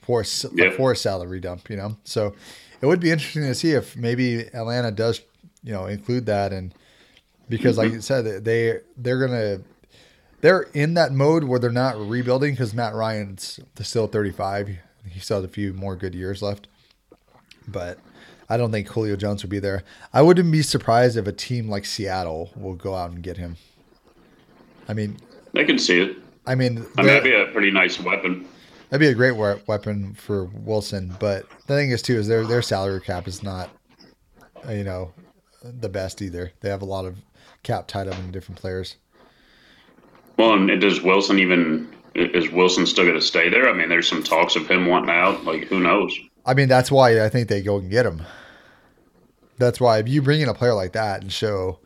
[0.02, 0.70] for a s- Yeah.
[0.70, 1.68] for a salary dump.
[1.70, 2.34] You know, so
[2.80, 5.20] it would be interesting to see if maybe Atlanta does,
[5.62, 6.74] you know, include that and
[7.48, 9.60] because, like you said, they they're gonna
[10.44, 14.76] they're in that mode where they're not rebuilding because Matt Ryan's still 35.
[15.08, 16.68] He still has a few more good years left,
[17.66, 17.98] but
[18.50, 19.84] I don't think Julio Jones would be there.
[20.12, 23.56] I wouldn't be surprised if a team like Seattle will go out and get him.
[24.86, 25.16] I mean,
[25.54, 26.18] They can see it.
[26.46, 28.46] I mean, I mean, that'd be a pretty nice weapon.
[28.90, 31.16] that'd be a great we- weapon for Wilson.
[31.18, 33.70] But the thing is, too, is their their salary cap is not,
[34.68, 35.10] you know,
[35.62, 36.52] the best either.
[36.60, 37.16] They have a lot of
[37.62, 38.96] cap tied up in different players.
[40.36, 43.68] Well, and does Wilson even is Wilson still going to stay there?
[43.68, 45.44] I mean, there's some talks of him wanting out.
[45.44, 46.16] Like, who knows?
[46.46, 48.22] I mean, that's why I think they go and get him.
[49.58, 51.78] That's why if you bring in a player like that and show,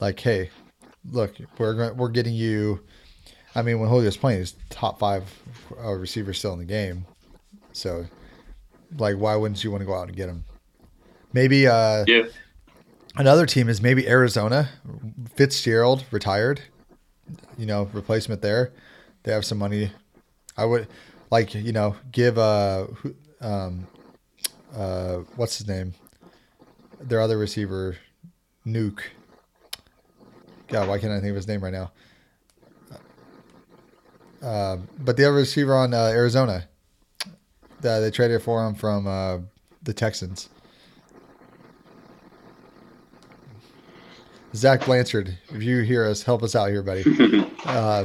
[0.00, 0.50] like, hey,
[1.10, 2.80] look, we're we're getting you.
[3.54, 5.22] I mean, when Julio's playing, he's top five
[5.82, 7.06] uh, receiver still in the game.
[7.72, 8.04] So,
[8.98, 10.44] like, why wouldn't you want to go out and get him?
[11.32, 12.24] Maybe uh, Yeah.
[13.16, 14.68] another team is maybe Arizona.
[15.34, 16.62] Fitzgerald retired.
[17.58, 18.72] You know, replacement there.
[19.22, 19.90] They have some money.
[20.56, 20.88] I would
[21.30, 22.86] like you know give uh
[23.40, 23.86] um
[24.74, 25.94] uh what's his name?
[27.00, 27.96] Their other receiver,
[28.66, 29.00] Nuk.
[30.68, 31.92] God, why can't I think of his name right now?
[34.44, 36.68] Uh, but the other receiver on uh, Arizona,
[37.80, 39.38] that they traded for him from uh,
[39.82, 40.50] the Texans.
[44.54, 47.04] Zach Blanchard, if you hear us, help us out here, buddy.
[47.66, 48.04] Uh,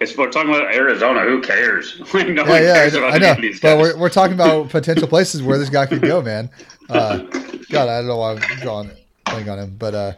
[0.00, 1.20] It's we're talking about Arizona.
[1.22, 1.98] Who cares?
[2.14, 3.40] No yeah, one yeah, cares I, about I know.
[3.40, 6.50] these But we're, we're talking about potential places where this guy could go, man.
[6.90, 7.18] Uh,
[7.70, 8.90] God, I don't know why I'm drawing
[9.24, 10.12] blank on him, but uh,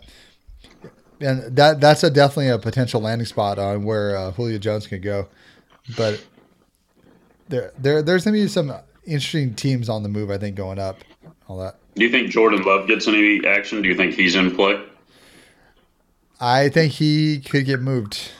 [1.20, 5.02] and that that's a definitely a potential landing spot on where uh, Julio Jones could
[5.02, 5.28] go.
[5.96, 6.24] But
[7.48, 8.72] there, there, there's gonna be some
[9.04, 10.30] interesting teams on the move.
[10.30, 10.98] I think going up,
[11.46, 11.76] all that.
[11.94, 13.82] Do you think Jordan Love gets any action?
[13.82, 14.82] Do you think he's in play?
[16.42, 18.32] I think he could get moved.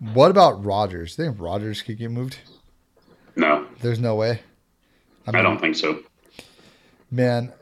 [0.00, 1.14] What about Rodgers?
[1.14, 2.38] Do you think Rodgers could get moved?
[3.36, 4.40] No, There's no way.
[5.28, 6.00] I don't think so.
[7.12, 7.52] Man,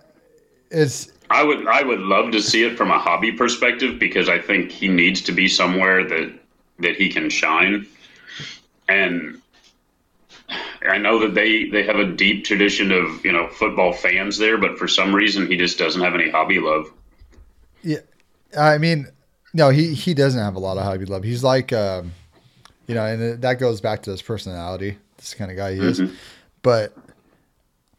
[0.71, 4.39] it's I would I would love to see it from a hobby perspective because I
[4.39, 6.33] think he needs to be somewhere that
[6.79, 7.87] that he can shine.
[8.89, 9.43] And
[10.89, 14.57] I know that they they have a deep tradition of, you know, football fans there,
[14.57, 16.91] but for some reason he just doesn't have any hobby love.
[17.83, 17.99] Yeah,
[18.57, 19.09] I mean,
[19.53, 21.23] no, he he doesn't have a lot of hobby love.
[21.23, 22.13] He's like, um,
[22.87, 24.99] you know, and that goes back to his personality.
[25.17, 26.03] This kind of guy he is.
[26.63, 26.97] But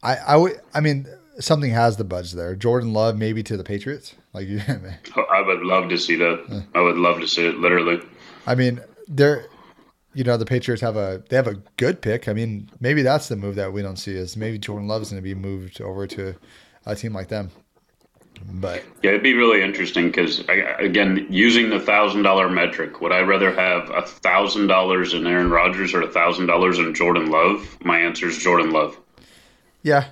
[0.02, 1.06] I I would I mean,
[1.40, 2.54] something has the budge there.
[2.54, 4.14] Jordan Love maybe to the Patriots.
[4.32, 4.60] Like you,
[5.30, 6.64] I would love to see that.
[6.74, 7.58] I would love to see it.
[7.58, 8.00] Literally.
[8.46, 9.46] I mean, they're
[10.14, 12.28] you know the Patriots have a they have a good pick.
[12.28, 15.10] I mean, maybe that's the move that we don't see is maybe Jordan Love is
[15.10, 16.34] going to be moved over to
[16.84, 17.50] a team like them.
[18.44, 20.40] But yeah, it'd be really interesting because
[20.78, 25.50] again, using the thousand dollar metric, would I rather have a thousand dollars in Aaron
[25.50, 27.76] Rodgers or a thousand dollars in Jordan Love?
[27.84, 28.98] My answer is Jordan Love.
[29.82, 30.08] Yeah,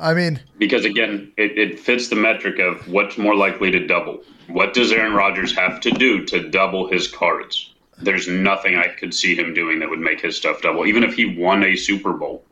[0.00, 4.22] I mean, because again, it, it fits the metric of what's more likely to double.
[4.48, 7.74] What does Aaron Rodgers have to do to double his cards?
[7.98, 11.14] There's nothing I could see him doing that would make his stuff double, even if
[11.14, 12.42] he won a Super Bowl.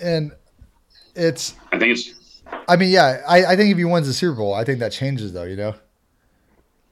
[0.00, 0.32] And
[1.14, 2.14] it's, I think it's
[2.68, 4.92] I mean, yeah, I, I think if he wins the Super Bowl, I think that
[4.92, 5.74] changes though, you know?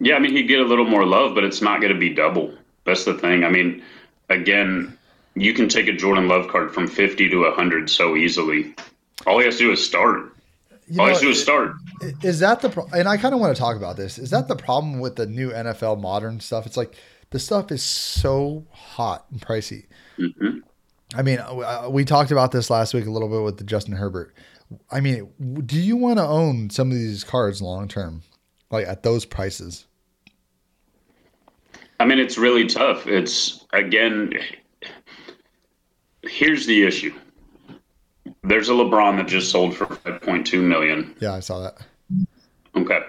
[0.01, 2.11] Yeah, I mean, he'd get a little more love, but it's not going to be
[2.11, 2.55] double.
[2.85, 3.45] That's the thing.
[3.45, 3.83] I mean,
[4.29, 4.97] again,
[5.35, 8.75] you can take a Jordan Love card from 50 to 100 so easily.
[9.27, 10.35] All he has to do is start.
[10.88, 11.73] You All know, he has to do is start.
[12.23, 14.19] Is that the pro- and I kind of want to talk about this.
[14.19, 16.67] Is that the problem with the new NFL modern stuff?
[16.67, 16.97] It's like
[17.31, 19.87] the stuff is so hot and pricey.
[20.19, 20.59] Mm-hmm.
[21.14, 23.95] I mean, uh, we talked about this last week a little bit with the Justin
[23.95, 24.35] Herbert.
[24.91, 25.33] I mean,
[25.67, 28.23] do you want to own some of these cards long term,
[28.71, 29.87] like at those prices?
[32.01, 33.07] I mean, it's really tough.
[33.07, 34.33] It's again,
[36.23, 37.15] here's the issue.
[38.43, 41.15] There's a LeBron that just sold for 5.2 million.
[41.21, 41.79] Yeah, I saw that.
[42.77, 43.01] Okay.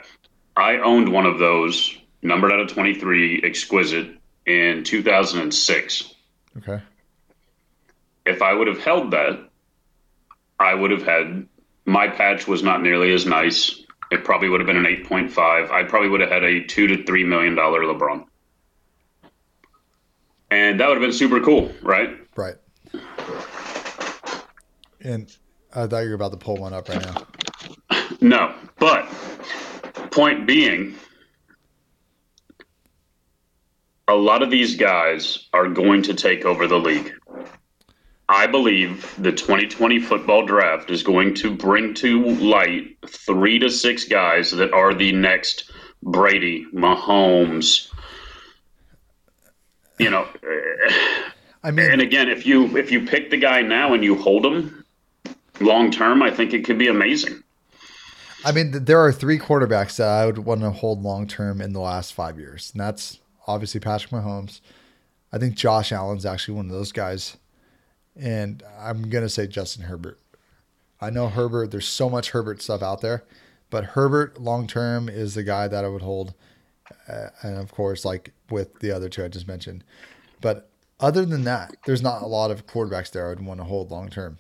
[0.56, 6.14] I owned one of those, numbered out of 23, exquisite in 2006.
[6.58, 6.82] Okay.
[8.26, 9.50] If I would have held that,
[10.60, 11.48] I would have had
[11.86, 13.82] my patch was not nearly as nice.
[14.12, 15.72] It probably would have been an 8.5.
[15.72, 18.26] I probably would have had a two to three million dollar LeBron.
[20.52, 22.18] And that would have been super cool, right?
[22.36, 22.56] Right.
[25.02, 25.36] And
[25.74, 27.28] I thought you were about to pull one up right now.
[28.22, 29.08] No, but
[30.12, 30.96] point being,
[34.08, 37.14] a lot of these guys are going to take over the league.
[38.28, 44.06] I believe the 2020 football draft is going to bring to light three to six
[44.06, 47.92] guys that are the next Brady, Mahomes.
[50.00, 50.28] You know,
[51.64, 54.46] I mean, and again, if you if you pick the guy now and you hold
[54.46, 54.84] him
[55.62, 57.44] long term, I think it could be amazing.
[58.44, 61.74] I mean, there are three quarterbacks that I would want to hold long term in
[61.74, 64.62] the last five years, and that's obviously Patrick Mahomes.
[65.32, 67.38] I think Josh Allen's actually one of those guys
[68.16, 70.20] and I'm gonna say Justin Herbert.
[71.02, 71.72] I know Herbert.
[71.72, 73.24] There's so much Herbert stuff out there,
[73.70, 76.34] but Herbert long term is the guy that I would hold,
[77.08, 79.84] uh, and of course, like with the other two I just mentioned.
[80.42, 83.66] But other than that, there's not a lot of quarterbacks there I would want to
[83.66, 84.40] hold long term.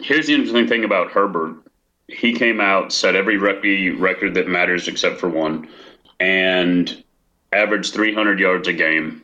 [0.00, 1.56] Here's the interesting thing about Herbert.
[2.08, 5.68] He came out, set every record that matters except for one,
[6.20, 7.02] and
[7.52, 9.22] averaged 300 yards a game.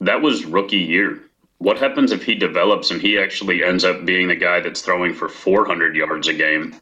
[0.00, 1.20] That was rookie year
[1.60, 5.12] what happens if he develops and he actually ends up being the guy that's throwing
[5.12, 6.74] for 400 yards a game,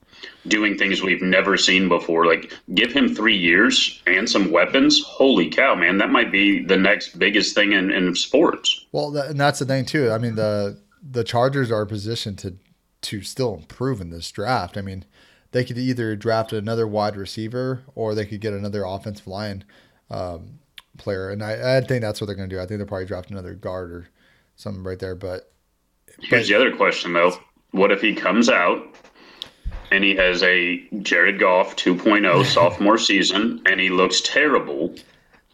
[0.47, 2.27] doing things we've never seen before?
[2.27, 5.03] Like, give him three years and some weapons.
[5.03, 5.99] Holy cow, man!
[5.99, 8.87] That might be the next biggest thing in, in sports.
[8.93, 10.13] Well, that, and that's the thing too.
[10.13, 12.57] I mean the the Chargers are positioned to
[13.01, 14.77] to still improve in this draft.
[14.77, 15.05] I mean,
[15.51, 19.65] they could either draft another wide receiver or they could get another offensive line
[20.09, 20.61] um,
[20.99, 22.61] player, and I, I think that's what they're going to do.
[22.61, 24.09] I think they'll probably draft another guard or
[24.59, 25.15] something right there.
[25.15, 25.51] But
[26.21, 27.33] here's but, the other question though:
[27.71, 28.95] What if he comes out
[29.91, 34.95] and he has a Jared Goff 2.0 sophomore season and he looks terrible?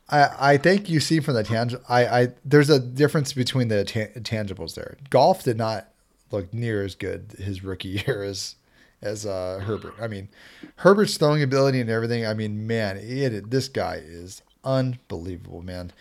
[0.08, 1.84] I, I think you see from the tangible.
[1.88, 4.96] I, I there's a difference between the ta- tangibles there.
[5.10, 5.88] Goff did not
[6.30, 8.56] look near as good his rookie year as
[9.00, 9.94] as uh, Herbert.
[10.00, 10.28] I mean,
[10.76, 12.26] Herbert's throwing ability and everything.
[12.26, 15.92] I mean, man, it, this guy is unbelievable, man.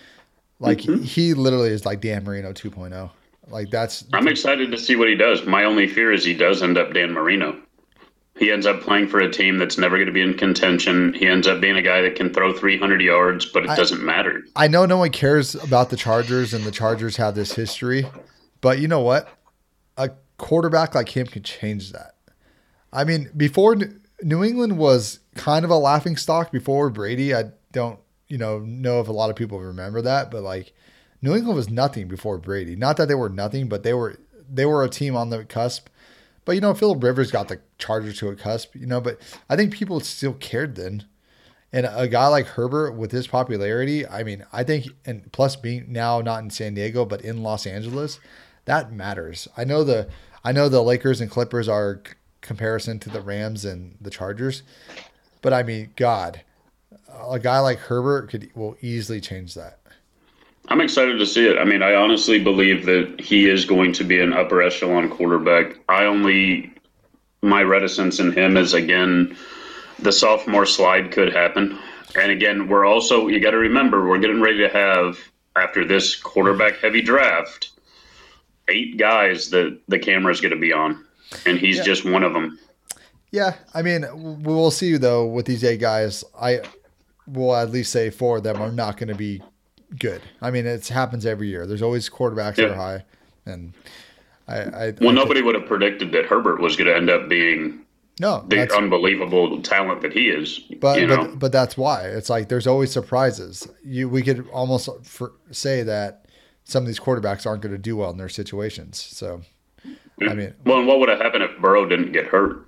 [0.63, 1.03] Like mm-hmm.
[1.03, 3.11] he literally is like Dan Marino 2.0.
[3.49, 4.05] Like that's.
[4.13, 5.45] I'm excited to see what he does.
[5.45, 7.59] My only fear is he does end up Dan Marino.
[8.35, 11.13] He ends up playing for a team that's never going to be in contention.
[11.13, 14.03] He ends up being a guy that can throw 300 yards, but it I, doesn't
[14.03, 14.41] matter.
[14.55, 18.07] I know no one cares about the Chargers, and the Chargers have this history,
[18.61, 19.27] but you know what?
[19.97, 22.15] A quarterback like him can change that.
[22.91, 23.75] I mean, before
[24.23, 27.35] New England was kind of a laughing stock before Brady.
[27.35, 30.73] I don't you know know if a lot of people remember that, but like
[31.21, 32.75] New England was nothing before Brady.
[32.75, 34.17] Not that they were nothing, but they were
[34.51, 35.87] they were a team on the cusp.
[36.45, 38.75] But you know, Philip Rivers got the Chargers to a cusp.
[38.75, 41.05] You know, but I think people still cared then.
[41.71, 45.91] And a guy like Herbert with his popularity, I mean, I think, and plus being
[45.91, 48.19] now not in San Diego but in Los Angeles,
[48.65, 49.47] that matters.
[49.57, 50.09] I know the
[50.43, 52.03] I know the Lakers and Clippers are
[52.41, 54.61] comparison to the Rams and the Chargers.
[55.41, 56.41] But I mean, God,
[57.29, 59.79] a guy like Herbert could will easily change that.
[60.69, 61.57] I'm excited to see it.
[61.57, 65.77] I mean, I honestly believe that he is going to be an upper echelon quarterback.
[65.89, 66.71] I only
[67.41, 69.35] my reticence in him is again
[69.99, 71.77] the sophomore slide could happen.
[72.15, 75.17] And again, we're also you got to remember we're getting ready to have
[75.55, 77.71] after this quarterback heavy draft
[78.69, 81.03] eight guys that the camera is going to be on,
[81.45, 81.83] and he's Yeah.
[81.83, 82.57] just one of them.
[83.31, 84.05] Yeah, I mean,
[84.43, 86.23] we'll see though with these eight guys.
[86.39, 86.61] I
[87.27, 89.41] will at least say four of them are not going to be
[89.97, 90.21] good.
[90.41, 91.65] I mean, it happens every year.
[91.65, 93.05] There's always quarterbacks that are high,
[93.45, 93.73] and
[94.47, 97.29] I, I Well, I nobody would have predicted that Herbert was going to end up
[97.29, 97.83] being
[98.19, 100.59] no, the unbelievable talent that he is.
[100.79, 103.67] but you know, but but that's why it's like there's always surprises.
[103.83, 106.27] You we could almost for, say that
[106.63, 109.01] some of these quarterbacks aren't going to do well in their situations.
[109.01, 109.41] So,
[110.21, 112.67] I mean, well, and what would have happened if Burrow didn't get hurt?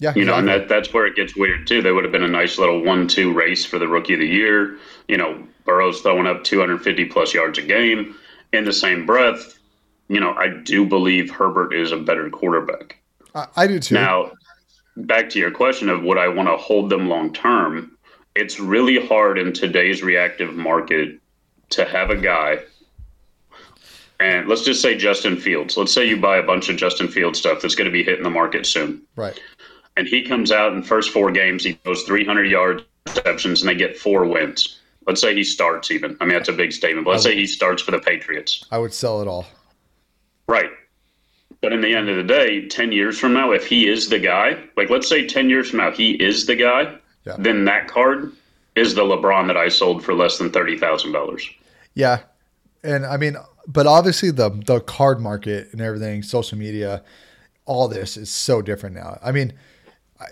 [0.00, 1.82] Yeah, You know, and that that's where it gets weird too.
[1.82, 4.76] They would have been a nice little one-two race for the rookie of the year.
[5.08, 8.14] You know, Burrow's throwing up 250 plus yards a game.
[8.52, 9.58] In the same breath,
[10.08, 12.98] you know, I do believe Herbert is a better quarterback.
[13.34, 13.94] I, I do too.
[13.94, 14.32] Now,
[14.96, 17.96] back to your question of would I want to hold them long term?
[18.34, 21.18] It's really hard in today's reactive market
[21.70, 22.60] to have a guy.
[24.20, 25.76] And let's just say Justin Fields.
[25.76, 28.24] Let's say you buy a bunch of Justin Fields stuff that's going to be hitting
[28.24, 29.40] the market soon right.
[29.98, 33.68] And he comes out in the first four games, he goes 300 yards, receptions, and
[33.68, 34.78] they get four wins.
[35.08, 36.16] Let's say he starts even.
[36.20, 38.64] I mean, that's a big statement, but let's say he starts for the Patriots.
[38.70, 39.46] I would sell it all.
[40.46, 40.70] Right.
[41.60, 44.20] But in the end of the day, 10 years from now, if he is the
[44.20, 47.34] guy, like let's say 10 years from now, he is the guy, Yeah.
[47.38, 48.32] then that card
[48.76, 51.42] is the LeBron that I sold for less than $30,000.
[51.94, 52.20] Yeah,
[52.84, 57.02] and I mean, but obviously the the card market and everything, social media,
[57.64, 59.18] all this is so different now.
[59.20, 59.52] I mean,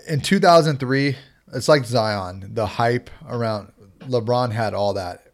[0.08, 1.16] in 2003,
[1.54, 2.50] it's like Zion.
[2.54, 5.26] The hype around LeBron had all that,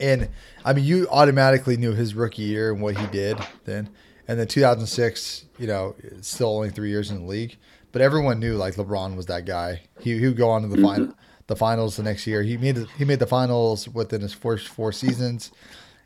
[0.00, 0.28] and
[0.64, 3.88] I mean, you automatically knew his rookie year and what he did then,
[4.26, 7.56] and then 2006, you know, still only three years in the league,
[7.92, 9.82] but everyone knew like LeBron was that guy.
[10.00, 11.14] He he would go on to the final.
[11.46, 12.42] The finals the next year.
[12.42, 15.50] He made the, he made the finals within his first four seasons,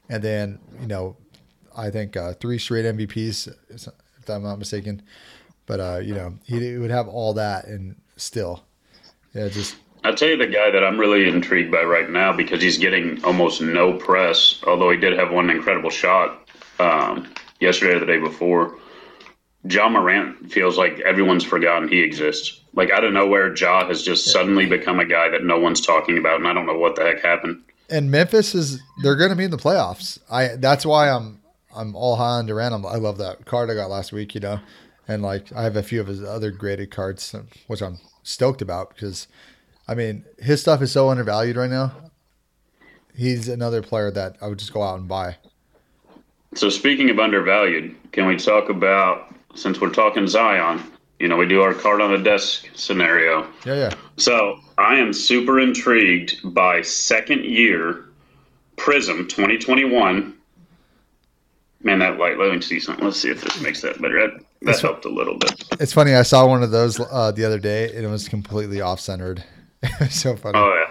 [0.09, 1.16] and then you know,
[1.77, 5.03] I think uh, three straight MVPs, if I'm not mistaken.
[5.72, 8.62] But uh, you know, he would have all that, and still,
[9.32, 12.61] yeah, just I'll tell you the guy that I'm really intrigued by right now because
[12.61, 16.46] he's getting almost no press, although he did have one incredible shot
[16.78, 17.26] um,
[17.58, 18.76] yesterday or the day before.
[19.66, 22.61] Ja Morant feels like everyone's forgotten he exists.
[22.74, 26.18] Like out of nowhere, Ja has just suddenly become a guy that no one's talking
[26.18, 27.62] about, and I don't know what the heck happened.
[27.88, 30.18] and Memphis is they're going to be in the playoffs.
[30.30, 31.40] I that's why I'm
[31.74, 32.74] I'm all high on Durant.
[32.74, 34.61] I'm, I love that card I got last week, you know,
[35.08, 38.62] and like I have a few of his other graded cards, um, which I'm stoked
[38.62, 39.28] about because,
[39.88, 41.92] I mean, his stuff is so undervalued right now.
[43.14, 45.36] He's another player that I would just go out and buy.
[46.54, 50.82] So speaking of undervalued, can we talk about since we're talking Zion?
[51.18, 53.46] You know, we do our card on the desk scenario.
[53.64, 53.94] Yeah, yeah.
[54.16, 58.06] So I am super intrigued by second year
[58.76, 60.34] Prizm 2021.
[61.84, 62.38] Man, that light.
[62.38, 63.04] Let me see something.
[63.04, 64.28] Let's see if this makes that better.
[64.28, 65.64] That, that helped a little bit.
[65.81, 66.14] It's funny.
[66.14, 69.44] I saw one of those uh, the other day, and it was completely off centered.
[70.11, 70.59] so funny.
[70.59, 70.87] Oh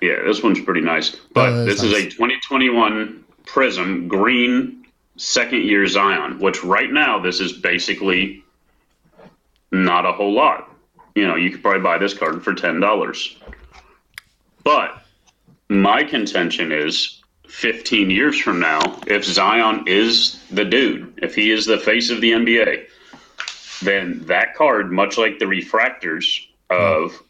[0.00, 0.22] yeah, yeah.
[0.24, 1.16] This one's pretty nice.
[1.32, 7.40] But Oh, this is a 2021 Prizm green second year Zion, which right now this
[7.40, 8.44] is basically
[9.72, 10.70] not a whole lot.
[11.14, 13.36] You know, you could probably buy this card for ten dollars.
[14.64, 15.02] But
[15.68, 21.64] my contention is 15 years from now, if Zion is the dude, if he is
[21.66, 22.86] the face of the NBA,
[23.82, 27.22] then that card, much like the refractors of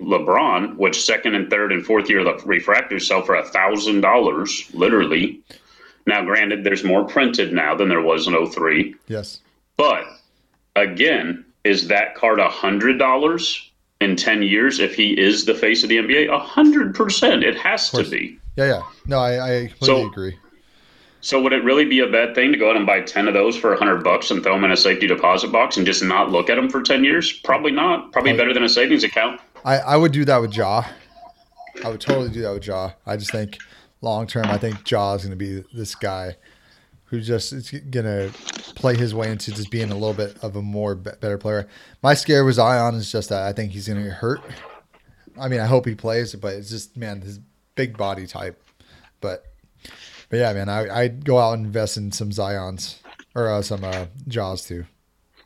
[0.00, 4.68] LeBron, which second and third and fourth year the refractors sell for a thousand dollars,
[4.74, 5.40] literally.
[6.06, 9.40] Now, granted, there's more printed now than there was in 03, yes.
[9.76, 10.04] but
[10.76, 13.70] again, is that card a hundred dollars
[14.00, 16.28] in 10 years if he is the face of the NBA?
[16.32, 17.42] A hundred percent.
[17.42, 18.38] It has to be.
[18.54, 18.82] Yeah, yeah.
[19.06, 19.32] No, I,
[19.62, 20.38] I completely So- agree.
[21.26, 23.34] So would it really be a bad thing to go out and buy 10 of
[23.34, 26.00] those for a 100 bucks and throw them in a safety deposit box and just
[26.04, 27.32] not look at them for 10 years?
[27.32, 28.12] Probably not.
[28.12, 29.40] Probably better than a savings account.
[29.64, 30.84] I, I would do that with Ja.
[31.84, 32.92] I would totally do that with Ja.
[33.06, 33.58] I just think
[34.02, 36.36] long term, I think Ja is going to be this guy
[37.06, 38.32] who just is going to
[38.76, 41.66] play his way into just being a little bit of a more better player.
[42.04, 44.42] My scare with Zion is just that I think he's going to get hurt.
[45.36, 47.40] I mean, I hope he plays, but it's just man, his
[47.74, 48.62] big body type.
[49.20, 49.55] But
[50.28, 52.96] but yeah, man, I I'd go out and invest in some Zions
[53.34, 54.84] or uh, some uh, Ja's too.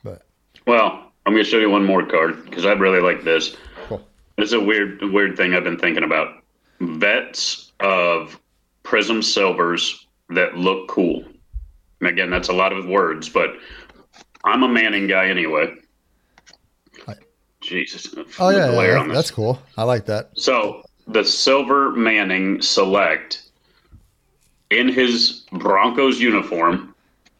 [0.03, 0.23] But
[0.65, 3.55] Well, I'm going to show you one more card because I really like this.
[3.87, 4.01] Cool.
[4.37, 6.43] It's a weird, weird thing I've been thinking about.
[6.79, 8.39] Vets of
[8.83, 11.23] Prizm Silvers that look cool.
[11.99, 13.51] And again, that's a lot of words, but
[14.43, 15.75] I'm a Manning guy anyway.
[17.07, 17.15] I-
[17.61, 18.07] Jesus.
[18.39, 19.17] Oh yeah, yeah, layer that- on this.
[19.17, 19.61] that's cool.
[19.77, 20.31] I like that.
[20.35, 23.50] So the silver Manning select
[24.71, 26.95] in his Broncos uniform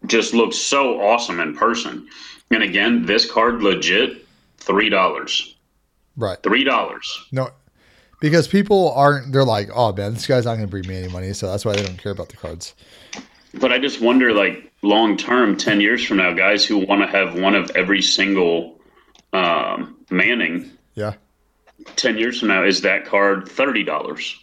[0.08, 2.08] just looks so awesome in person.
[2.52, 4.26] And again, this card legit
[4.58, 5.56] three dollars.
[6.18, 6.38] Right.
[6.44, 7.26] Three dollars.
[7.32, 7.50] No,
[8.20, 9.32] because people aren't.
[9.32, 11.66] They're like, oh man, this guy's not going to bring me any money, so that's
[11.66, 12.76] why they don't care about the cards.
[13.54, 17.08] But I just wonder, like long term, ten years from now, guys who want to
[17.08, 18.80] have one of every single
[19.34, 20.70] um, Manning.
[20.96, 21.14] Yeah.
[21.96, 24.38] Ten years from now, is that card thirty dollars?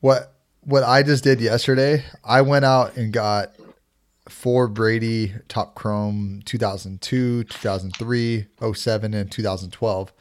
[0.00, 0.31] What
[0.64, 3.52] what I just did yesterday, I went out and got
[4.28, 10.12] four Brady Topps Chrome 2002, 2003, 07, and 2012.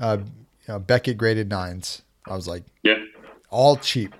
[0.00, 0.24] Uh, you
[0.68, 2.02] know, Beckett graded nines.
[2.26, 3.02] I was like, Yeah.
[3.50, 4.14] all cheap,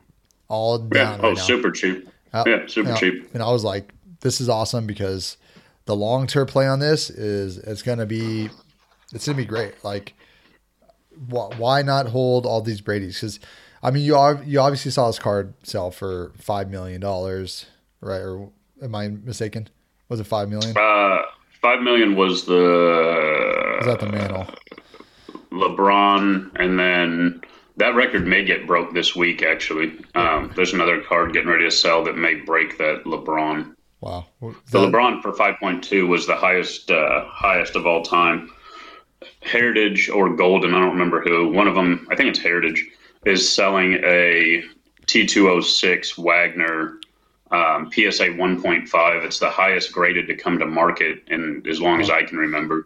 [0.49, 1.05] all Yeah.
[1.05, 1.21] down.
[1.23, 2.09] Oh, right super cheap.
[2.33, 3.31] Uh, Yeah, super cheap.
[3.33, 5.37] And I was like, this is awesome because
[5.87, 8.49] the long term play on this is it's gonna be
[9.13, 9.75] it's gonna be great.
[9.85, 10.15] Like,
[11.31, 13.15] wh- why not hold all these Brady's?
[13.17, 13.39] Because
[13.85, 17.67] I mean, you ob- you obviously saw this card sell for five million dollars,
[18.01, 18.21] right?
[18.21, 18.49] Or
[18.83, 19.69] am I mistaken?
[20.09, 20.75] Was it five million?
[20.77, 21.19] Uh,
[21.61, 24.47] five million was the Was that the Mantle?
[25.53, 27.43] LeBron, and then
[27.77, 29.43] that record may get broke this week.
[29.43, 33.75] Actually, um, there's another card getting ready to sell that may break that LeBron.
[34.01, 34.27] Wow.
[34.43, 38.51] Is The LeBron for 5.2 was the highest uh, highest of all time.
[39.41, 41.51] Heritage or Golden, I don't remember who.
[41.51, 42.87] One of them, I think it's Heritage,
[43.27, 44.65] is selling a
[45.07, 47.01] T206 Wagner
[47.51, 49.25] um, PSA 1.5.
[49.25, 52.85] It's the highest graded to come to market in as long as I can remember.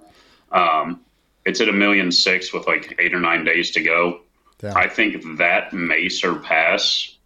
[0.52, 1.00] Um,
[1.44, 4.20] it's at a million six with like eight or nine days to go.
[4.62, 7.16] I think that may surpass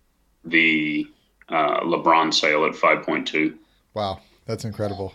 [0.45, 1.07] the
[1.49, 3.57] uh, LeBron sale at 5.2.
[3.95, 5.15] wow, that's incredible.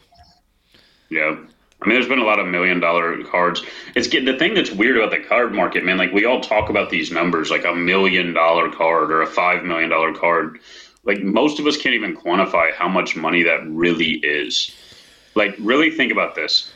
[1.10, 1.38] Yeah.
[1.82, 3.62] I mean, there's been a lot of million dollar cards.
[3.96, 5.98] It's the thing that's weird about the card market, man.
[5.98, 9.64] Like we all talk about these numbers, like a million dollar card or a five
[9.64, 10.60] million dollar card.
[11.04, 14.76] Like most of us can't even quantify how much money that really is.
[15.36, 16.74] Like, really think about this: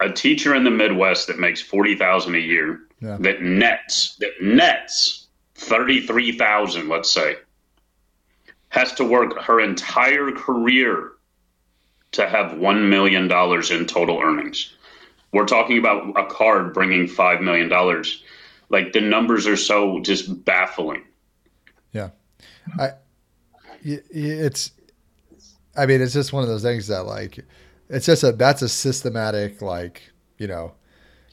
[0.00, 3.16] a teacher in the Midwest that makes forty thousand a year, Yeah.
[3.20, 7.36] that nets that nets thirty three thousand, let's say,
[8.68, 11.12] has to work her entire career
[12.16, 14.74] to have $1 million in total earnings.
[15.32, 17.70] We're talking about a card bringing $5 million.
[18.68, 21.04] Like the numbers are so just baffling.
[21.92, 22.10] Yeah,
[22.78, 22.90] I,
[23.82, 24.72] it's,
[25.76, 27.44] I mean, it's just one of those things that like,
[27.88, 30.02] it's just a that's a systematic like
[30.38, 30.72] you know,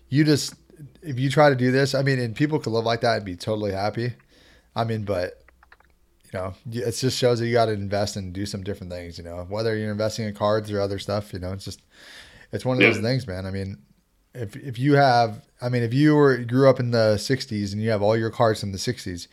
[0.10, 0.54] you just
[1.02, 3.26] if you try to do this, I mean, and people could live like that and
[3.26, 4.14] be totally happy.
[4.76, 5.43] I mean, but
[6.34, 9.18] you know, it just shows that you got to invest and do some different things.
[9.18, 11.82] You know, whether you're investing in cards or other stuff, you know, it's just
[12.52, 13.46] it's one of those things, man.
[13.46, 13.78] I mean,
[14.34, 17.82] if if you have, I mean, if you were grew up in the '60s and
[17.82, 19.28] you have all your cards from the '60s,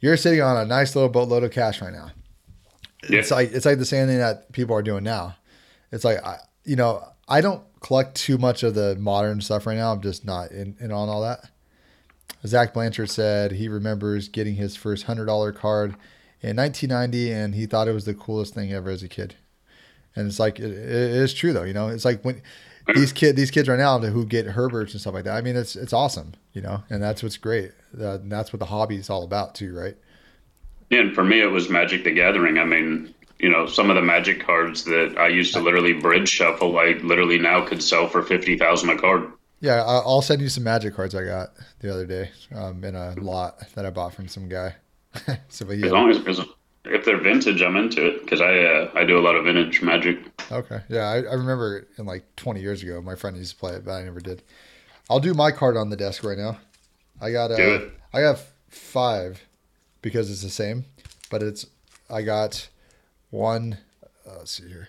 [0.00, 2.10] you're sitting on a nice little boatload of cash right now.
[3.04, 5.36] It's like it's like the same thing that people are doing now.
[5.90, 9.76] It's like I, you know, I don't collect too much of the modern stuff right
[9.76, 9.92] now.
[9.92, 11.50] I'm just not in, in on all that.
[12.46, 15.96] Zach Blanchard said he remembers getting his first hundred dollar card
[16.42, 19.34] in 1990, and he thought it was the coolest thing ever as a kid.
[20.14, 21.62] And it's like it, it is true though.
[21.62, 22.42] You know, it's like when
[22.94, 25.36] these kid these kids right now who get Herberts and stuff like that.
[25.36, 26.34] I mean, it's it's awesome.
[26.52, 27.72] You know, and that's what's great.
[27.98, 29.96] Uh, and that's what the hobby is all about too, right?
[30.90, 32.58] Yeah, and for me, it was Magic the Gathering.
[32.58, 36.28] I mean, you know, some of the Magic cards that I used to literally bridge
[36.28, 39.32] shuffle, I literally now could sell for 50000 a card.
[39.60, 42.94] Yeah, I- I'll send you some magic cards I got the other day um, in
[42.96, 44.74] a lot that I bought from some guy.
[45.48, 46.40] so, but As long as, as
[46.84, 49.82] if they're vintage, I'm into it because I uh, I do a lot of vintage
[49.82, 50.18] Magic.
[50.50, 53.74] okay, yeah, I, I remember in like 20 years ago, my friend used to play
[53.74, 54.42] it, but I never did.
[55.10, 56.58] I'll do my card on the desk right now.
[57.20, 57.92] I got uh, Do it.
[58.12, 59.42] I got five
[60.00, 60.84] because it's the same,
[61.30, 61.66] but it's
[62.10, 62.68] I got
[63.30, 63.78] one.
[64.26, 64.88] Uh, let's see here.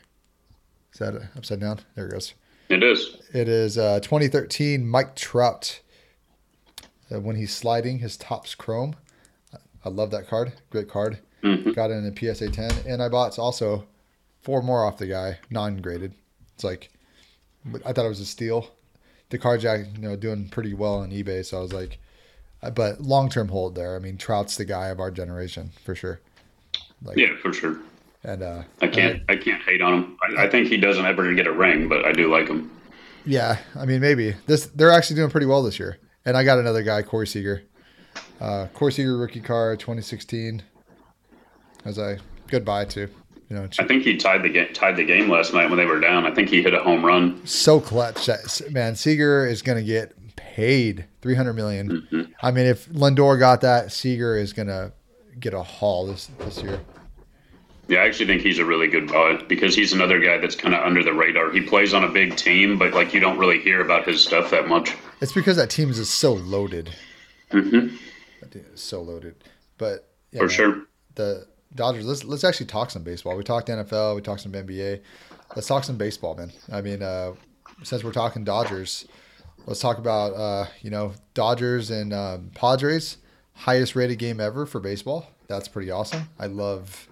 [0.93, 1.79] Is that upside down?
[1.95, 2.33] There it goes.
[2.69, 3.17] It is.
[3.33, 5.79] It is uh, 2013 Mike Trout.
[7.11, 8.95] Uh, when he's sliding, his Topps Chrome.
[9.85, 10.53] I love that card.
[10.69, 11.19] Great card.
[11.43, 12.71] hmm Got it in a PSA 10.
[12.87, 13.85] And I bought also
[14.41, 16.13] four more off the guy, non graded.
[16.55, 16.89] It's like,
[17.85, 18.69] I thought it was a steal.
[19.29, 21.43] The card jack, you know, doing pretty well on eBay.
[21.45, 21.97] So I was like,
[22.61, 23.95] uh, but long term hold there.
[23.95, 26.21] I mean, Trout's the guy of our generation for sure.
[27.03, 27.77] Like, Yeah, for sure.
[28.23, 30.17] And uh, I can't I can't hate on him.
[30.21, 32.71] I, I think he doesn't ever get a ring, but I do like him.
[33.25, 34.67] Yeah, I mean maybe this.
[34.67, 35.97] They're actually doing pretty well this year.
[36.25, 37.63] And I got another guy, Corey Seager.
[38.43, 40.61] Uh, Corey Seager rookie card, 2016.
[41.85, 42.17] As I
[42.49, 43.69] goodbye to, you know.
[43.79, 46.25] I think he tied the game tied the game last night when they were down.
[46.25, 47.45] I think he hit a home run.
[47.45, 48.29] So clutch,
[48.69, 48.95] man.
[48.95, 51.89] Seager is going to get paid 300 million.
[51.89, 52.21] Mm-hmm.
[52.41, 54.91] I mean, if Lindor got that, Seager is going to
[55.39, 56.81] get a haul this this year.
[57.87, 60.75] Yeah, I actually think he's a really good buy because he's another guy that's kind
[60.75, 61.49] of under the radar.
[61.51, 64.51] He plays on a big team, but like you don't really hear about his stuff
[64.51, 64.93] that much.
[65.21, 66.93] It's because that team is so loaded.
[67.51, 67.95] Mm-hmm.
[68.75, 69.35] So loaded,
[69.77, 70.81] but yeah, For sure.
[71.15, 72.05] the Dodgers.
[72.05, 73.35] Let's let's actually talk some baseball.
[73.35, 74.15] We talked NFL.
[74.15, 75.01] We talked some NBA.
[75.55, 76.51] Let's talk some baseball, man.
[76.71, 77.33] I mean, uh,
[77.83, 79.07] since we're talking Dodgers,
[79.65, 83.17] let's talk about uh, you know Dodgers and um, Padres.
[83.55, 85.27] Highest rated game ever for baseball.
[85.47, 86.29] That's pretty awesome.
[86.39, 87.07] I love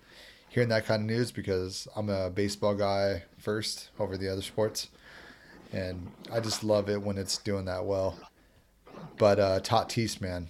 [0.49, 4.89] hearing that kind of news because I'm a baseball guy first over the other sports,
[5.71, 8.17] and I just love it when it's doing that well.
[9.17, 10.49] But uh, Tatis, man,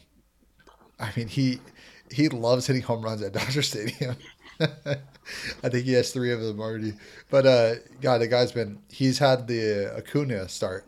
[1.01, 1.59] I mean he
[2.11, 4.15] he loves hitting home runs at Dodger Stadium.
[4.59, 6.93] I think he has three of them already.
[7.29, 10.85] But uh, God, the guy's been he's had the Acuna start.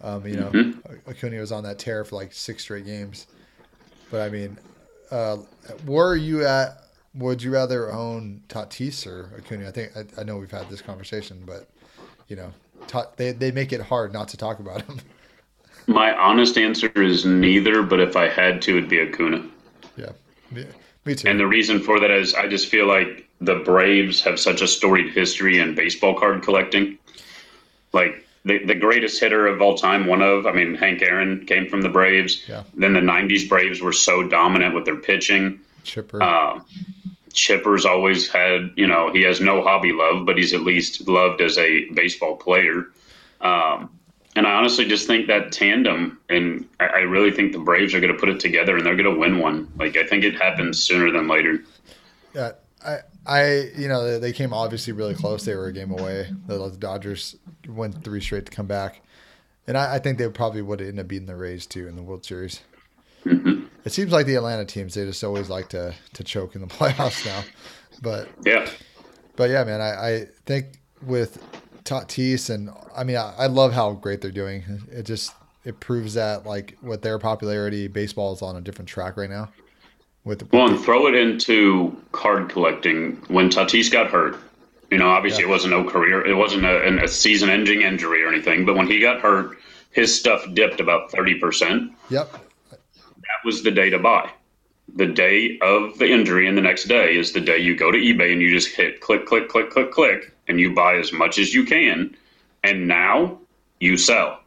[0.00, 1.10] Um, you know, Mm-hmm.
[1.10, 3.26] Acuna was on that tear for like six straight games.
[4.10, 4.58] But I mean,
[5.10, 5.36] uh,
[5.84, 6.78] where are you at?
[7.14, 9.68] Would you rather own Tatis or Acuna?
[9.68, 11.68] I think I, I know we've had this conversation, but
[12.28, 12.52] you know,
[12.86, 14.98] Ta- they they make it hard not to talk about him.
[15.86, 19.44] My honest answer is neither, but if I had to, it'd be Acuna.
[19.96, 20.12] yeah,
[20.50, 20.64] me,
[21.04, 21.28] me too.
[21.28, 24.66] And the reason for that is I just feel like the Braves have such a
[24.66, 26.98] storied history in baseball card collecting.
[27.92, 31.68] Like the, the greatest hitter of all time, one of, I mean, Hank Aaron came
[31.68, 32.42] from the Braves.
[32.48, 32.62] Yeah.
[32.74, 35.60] Then the 90s Braves were so dominant with their pitching.
[35.82, 36.22] Chipper.
[36.22, 36.60] Uh,
[37.32, 41.40] Chipper's always had, you know, he has no hobby love, but he's at least loved
[41.40, 42.86] as a baseball player.
[43.40, 43.90] Um,
[44.36, 48.00] and I honestly just think that tandem, and I, I really think the Braves are
[48.00, 49.72] going to put it together and they're going to win one.
[49.76, 51.62] Like, I think it happens sooner than later.
[52.34, 52.52] Yeah,
[52.84, 55.44] I, I, you know, they, came obviously really close.
[55.44, 56.30] They were a game away.
[56.46, 57.36] The, the Dodgers
[57.68, 59.02] went three straight to come back,
[59.66, 62.02] and I, I think they probably would end up beating the Rays too in the
[62.02, 62.60] World Series.
[63.24, 63.66] Mm-hmm.
[63.84, 66.66] It seems like the Atlanta teams they just always like to to choke in the
[66.74, 67.42] playoffs now,
[68.02, 68.68] but Yeah.
[69.36, 71.42] but yeah, man, I, I think with
[71.84, 74.62] Tatis and I mean I, I love how great they're doing.
[74.90, 79.16] It just it proves that like with their popularity, baseball is on a different track
[79.16, 79.50] right now.
[80.24, 83.16] With, Well, and throw it into card collecting.
[83.28, 84.36] When Tatis got hurt,
[84.90, 85.48] you know, obviously Yeah.
[85.48, 88.64] it wasn't no career, it wasn't a, a season-ending injury or anything.
[88.64, 89.58] But when he got hurt,
[89.90, 91.92] his stuff dipped about thirty percent.
[92.08, 92.32] yep,
[92.70, 94.30] That was the day to buy.
[94.96, 97.98] The day of the injury and the next day is the day you go to
[97.98, 101.38] eBay and you just hit click, click, click, click, click, and you buy as much
[101.38, 102.16] as you can.
[102.62, 103.38] And now
[103.80, 104.40] you sell.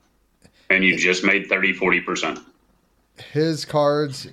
[0.69, 2.43] And you just made 30, 40%.
[3.31, 4.27] his cards.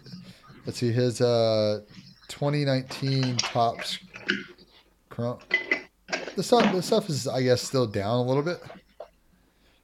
[0.66, 1.80] Let's see his uh
[2.28, 3.98] 2019 Topps.
[5.10, 5.38] Chrome.
[6.36, 8.60] The stuff the stuff is I guess still down a little bit.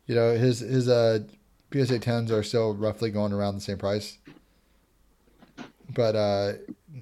[0.06, 1.20] You know his his uh
[1.72, 4.18] PSA 10s are still roughly going around the same price.
[5.94, 6.52] But uh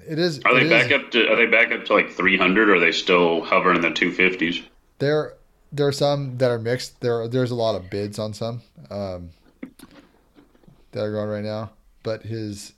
[0.08, 2.68] it is Are they is- back up to are they back up to like 300
[2.70, 4.64] or are they still hovering in the 250s?
[4.98, 5.34] there
[5.70, 7.00] there are some that are mixed.
[7.00, 9.30] There there's a lot of bids on some um,
[10.92, 11.70] that are going right now,
[12.02, 12.72] but his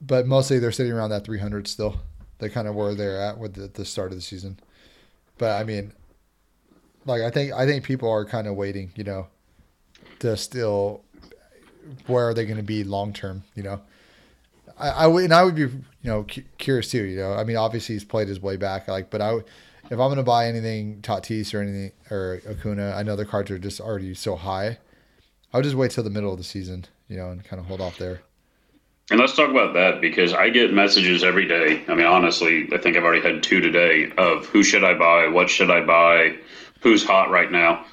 [0.00, 2.00] but mostly they're sitting around that 300 still.
[2.38, 4.58] They kind of where they're at with the, the start of the season.
[5.38, 5.92] But I mean,
[7.06, 9.26] like I think I think people are kind of waiting, you know,
[10.20, 11.04] to still
[12.06, 13.80] where are they going to be long term, you know.
[14.78, 17.32] I, I would and I would be you know cu- curious too, you know.
[17.32, 19.38] I mean, obviously he's played his way back, like, but I
[19.90, 23.58] if I'm to buy anything Tatis or anything or Acuna, I know the cards are
[23.58, 24.78] just already so high.
[25.52, 27.66] I would just wait till the middle of the season, you know, and kind of
[27.66, 28.22] hold off there.
[29.10, 31.84] And let's talk about that because I get messages every day.
[31.88, 35.28] I mean, honestly, I think I've already had two today of who should I buy,
[35.28, 36.36] what should I buy,
[36.80, 37.84] who's hot right now.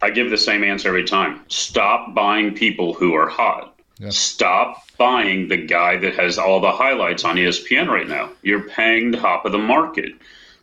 [0.00, 1.44] I give the same answer every time.
[1.48, 3.78] Stop buying people who are hot.
[4.08, 8.30] Stop buying the guy that has all the highlights on ESPN right now.
[8.42, 10.12] You're paying top of the market.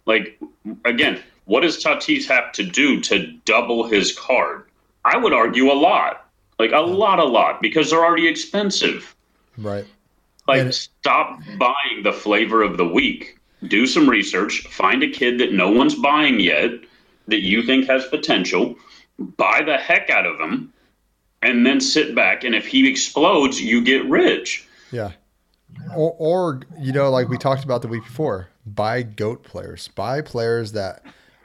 [0.07, 0.39] Like,
[0.85, 4.63] again, what does Tatis have to do to double his card?
[5.05, 6.25] I would argue a lot.
[6.57, 9.15] Like, a lot, a lot, because they're already expensive.
[9.57, 9.85] Right.
[10.47, 13.37] Like, And- stop buying the flavor of the week.
[13.67, 14.61] Do some research.
[14.67, 16.71] Find a kid that no one's buying yet
[17.27, 18.75] that you think has potential.
[19.19, 20.71] Buy the heck out of him,
[21.41, 22.43] and then sit back.
[22.43, 24.67] And if he explodes, you get rich.
[24.91, 25.11] Yeah.
[25.95, 29.89] Or, or you know, like we talked about the week before, buy goat players.
[29.89, 31.03] Buy players that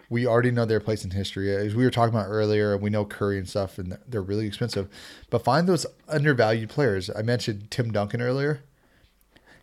[0.09, 1.55] we already know their place in history.
[1.55, 4.89] As we were talking about earlier, we know Curry and stuff, and they're really expensive.
[5.31, 7.11] But find those undervalued players.
[7.11, 8.63] I mentioned Tim Duncan earlier.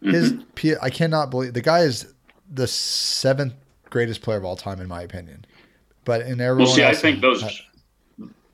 [0.01, 0.83] His mm-hmm.
[0.83, 2.13] I cannot believe the guy is
[2.49, 3.53] the seventh
[3.89, 5.45] greatest player of all time in my opinion.
[6.05, 7.43] But in everyone, well, see, I think those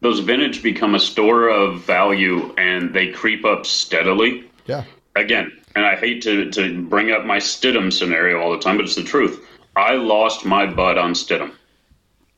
[0.02, 4.50] those vintage become a store of value, and they creep up steadily.
[4.66, 4.84] Yeah.
[5.16, 8.86] Again, and I hate to to bring up my Stidham scenario all the time, but
[8.86, 9.46] it's the truth.
[9.76, 11.54] I lost my butt on Stidham,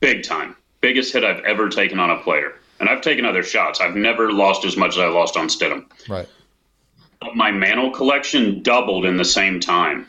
[0.00, 3.80] big time, biggest hit I've ever taken on a player, and I've taken other shots.
[3.80, 5.86] I've never lost as much as I lost on Stidham.
[6.08, 6.28] Right.
[7.34, 10.06] My Mantle collection doubled in the same time.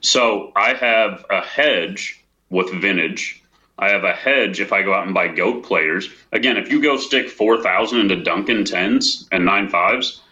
[0.00, 3.42] So I have a hedge with vintage.
[3.78, 6.08] I have a hedge if I go out and buy goat players.
[6.32, 10.22] Again, if you go stick four thousand into Duncan tens and nine fives,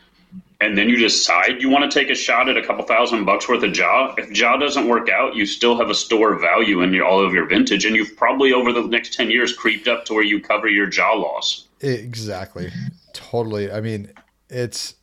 [0.61, 3.47] and then you decide you want to take a shot at a couple thousand bucks
[3.47, 4.15] worth of Ja.
[4.17, 7.35] If Ja doesn't work out, you still have a store value in your, all of
[7.35, 10.41] your vintage, and you've probably over the next ten years creeped up to where you
[10.41, 11.67] cover your Ja loss.
[11.81, 12.73] Exactly,
[13.13, 13.71] totally.
[13.71, 14.11] I mean,
[14.49, 14.95] it's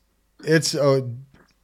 [0.43, 1.07] it's a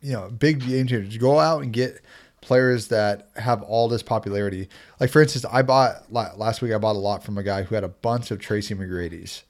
[0.01, 1.19] you know big game changer.
[1.19, 2.01] Go out and get
[2.48, 4.70] players that have all this popularity.
[5.02, 6.72] Like for instance, I bought last week.
[6.72, 9.43] I bought a lot from a guy who had a bunch of Tracy McGrady's.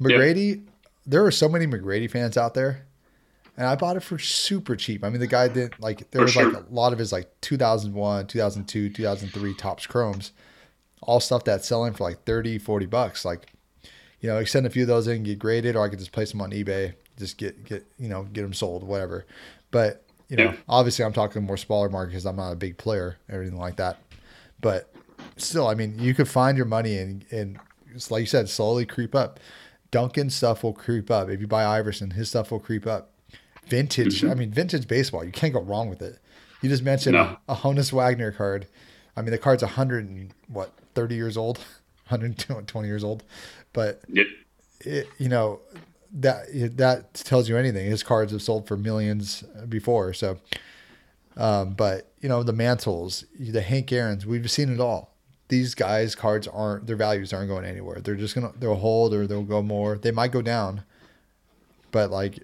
[0.00, 0.58] McGrady, yep.
[1.06, 2.86] there were so many McGrady fans out there,
[3.58, 5.04] and I bought it for super cheap.
[5.04, 6.50] I mean, the guy didn't like there for was sure.
[6.50, 10.32] like a lot of his like 2001, 2002, 2003 Topps Chromes,
[11.02, 13.26] all stuff that's selling for like 30, 40 bucks.
[13.26, 13.52] Like,
[14.20, 16.30] you know, send a few of those in, get graded, or I could just place
[16.30, 19.26] them on eBay, just get get you know get them sold, whatever.
[19.70, 23.18] But you know, obviously I'm talking more smaller market because I'm not a big player,
[23.28, 23.98] everything like that.
[24.60, 24.92] But
[25.36, 27.58] still, I mean, you could find your money and and
[28.08, 29.40] like you said, slowly creep up.
[29.90, 31.28] Duncan stuff will creep up.
[31.28, 33.10] If you buy Iverson, his stuff will creep up.
[33.66, 34.30] Vintage, mm-hmm.
[34.30, 36.18] I mean, vintage baseball, you can't go wrong with it.
[36.62, 37.36] You just mentioned no.
[37.48, 38.66] a, a Honus Wagner card.
[39.16, 41.58] I mean, the card's 100 and what, 30 years old,
[42.08, 43.24] 120 years old.
[43.72, 44.26] But, yep.
[44.80, 45.60] it, you know,
[46.12, 46.46] that
[46.76, 47.86] that tells you anything.
[47.86, 50.12] His cards have sold for millions before.
[50.12, 50.38] So,
[51.36, 55.14] um, but you know the Mantles, the Hank Aaron's, we've seen it all.
[55.48, 58.00] These guys' cards aren't their values aren't going anywhere.
[58.00, 59.98] They're just gonna they'll hold or they'll go more.
[59.98, 60.82] They might go down,
[61.90, 62.38] but like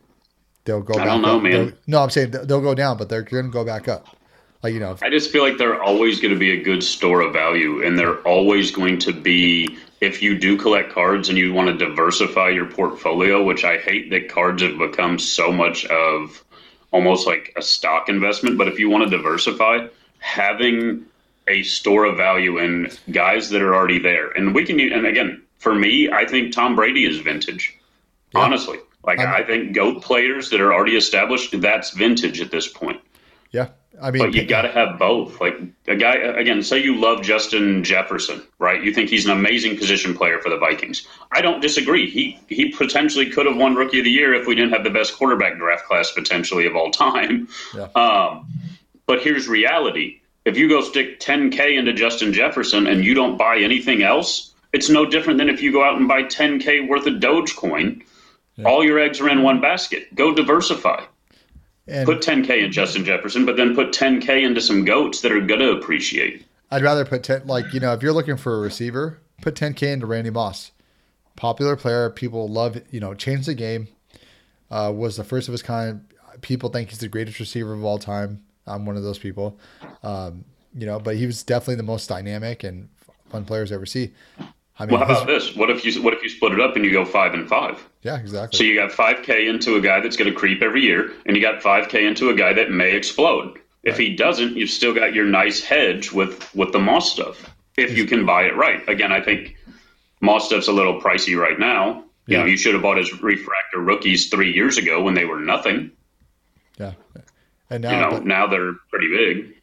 [0.64, 0.94] they'll go.
[0.94, 1.42] I back don't know, up.
[1.42, 1.52] man.
[1.52, 4.16] They'll, no, I'm saying they'll go down, but they're gonna go back up.
[4.62, 7.20] Like you know, I just feel like they're always going to be a good store
[7.20, 11.52] of value, and they're always going to be if you do collect cards and you
[11.52, 16.44] want to diversify your portfolio, which I hate that cards have become so much of
[16.92, 19.86] almost like a stock investment, but if you want to diversify,
[20.18, 21.06] having
[21.48, 24.30] a store of value in guys that are already there.
[24.30, 27.76] And we can and again, for me, I think Tom Brady is vintage.
[28.34, 28.40] Yeah.
[28.40, 28.78] Honestly.
[29.04, 33.00] Like I'm, i think GOAT players that are already established, that's vintage at this point.
[33.52, 33.68] Yeah.
[34.00, 35.40] I mean, but you got to have both.
[35.40, 38.82] Like a guy again, say you love Justin Jefferson, right?
[38.82, 41.06] You think he's an amazing position player for the Vikings.
[41.32, 42.10] I don't disagree.
[42.10, 44.90] He he potentially could have won Rookie of the Year if we didn't have the
[44.90, 47.48] best quarterback draft class potentially of all time.
[47.74, 47.88] Yeah.
[47.94, 48.46] Um,
[49.06, 53.58] but here's reality: if you go stick 10k into Justin Jefferson and you don't buy
[53.58, 57.14] anything else, it's no different than if you go out and buy 10k worth of
[57.14, 58.02] Dogecoin.
[58.56, 58.66] Yeah.
[58.66, 60.14] All your eggs are in one basket.
[60.14, 61.04] Go diversify.
[61.88, 65.40] And put 10k in Justin Jefferson, but then put 10k into some goats that are
[65.40, 66.44] going to appreciate.
[66.70, 69.92] I'd rather put 10 like, you know, if you're looking for a receiver, put 10k
[69.92, 70.72] into Randy Moss.
[71.36, 73.88] Popular player, people love, you know, changed the game.
[74.70, 76.04] Uh, was the first of his kind.
[76.40, 78.42] People think he's the greatest receiver of all time.
[78.66, 79.58] I'm one of those people.
[80.02, 82.88] Um, you know, but he was definitely the most dynamic and
[83.30, 84.12] fun players I ever see.
[84.78, 85.56] I mean, well, how about this?
[85.56, 87.82] What if you what if you split it up and you go five and five?
[88.02, 88.58] Yeah, exactly.
[88.58, 91.34] So you got five k into a guy that's going to creep every year, and
[91.34, 93.58] you got five k into a guy that may explode.
[93.84, 94.08] If right.
[94.08, 97.54] he doesn't, you've still got your nice hedge with with the Moss stuff.
[97.78, 98.86] If you can buy it right.
[98.88, 99.56] Again, I think
[100.20, 102.04] Moss stuff's a little pricey right now.
[102.26, 102.40] You yeah.
[102.40, 105.92] know, you should have bought his refractor rookies three years ago when they were nothing.
[106.78, 106.92] Yeah,
[107.70, 109.55] and now you know but, now they're pretty big.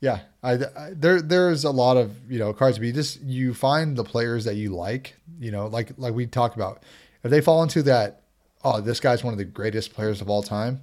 [0.00, 3.54] Yeah, I, I, there there's a lot of you know cards, but you just you
[3.54, 5.16] find the players that you like.
[5.40, 6.82] You know, like like we talked about,
[7.22, 8.22] if they fall into that,
[8.62, 10.82] oh, this guy's one of the greatest players of all time,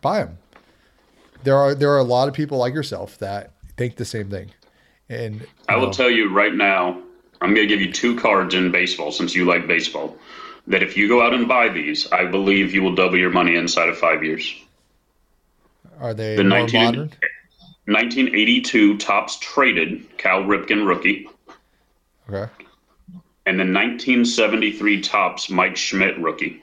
[0.00, 0.38] buy him.
[1.44, 4.50] There are there are a lot of people like yourself that think the same thing,
[5.08, 7.02] and I will know, tell you right now,
[7.40, 10.16] I'm going to give you two cards in baseball since you like baseball.
[10.66, 13.56] That if you go out and buy these, I believe you will double your money
[13.56, 14.54] inside of five years.
[15.98, 17.12] Are they the 19, modern?
[17.88, 21.26] 1982 Topps traded Cal Ripken rookie.
[22.28, 22.52] Okay.
[23.46, 26.62] And the 1973 Topps Mike Schmidt rookie.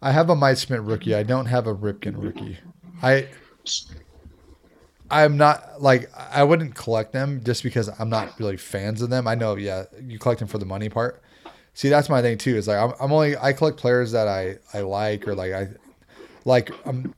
[0.00, 1.16] I have a Mike Schmidt rookie.
[1.16, 2.56] I don't have a Ripken rookie.
[3.02, 3.26] I
[5.10, 9.26] I'm not like I wouldn't collect them just because I'm not really fans of them.
[9.26, 11.20] I know, yeah, you collect them for the money part.
[11.74, 12.56] See, that's my thing too.
[12.56, 15.68] Is like I'm, I'm only I collect players that I I like or like I
[16.44, 16.70] like.
[16.86, 17.12] Um,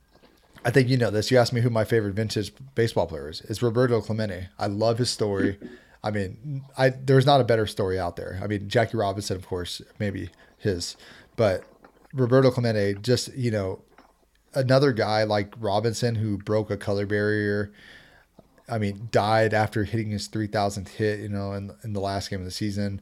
[0.63, 1.31] I think you know this.
[1.31, 3.41] You asked me who my favorite vintage baseball player is.
[3.41, 4.49] It's Roberto Clemente.
[4.57, 5.57] I love his story.
[6.03, 8.39] I mean, I there's not a better story out there.
[8.43, 10.95] I mean, Jackie Robinson, of course, maybe his,
[11.35, 11.63] but
[12.13, 13.81] Roberto Clemente, just you know,
[14.53, 17.71] another guy like Robinson who broke a color barrier.
[18.67, 22.39] I mean, died after hitting his 3,000th hit, you know, in, in the last game
[22.39, 23.01] of the season.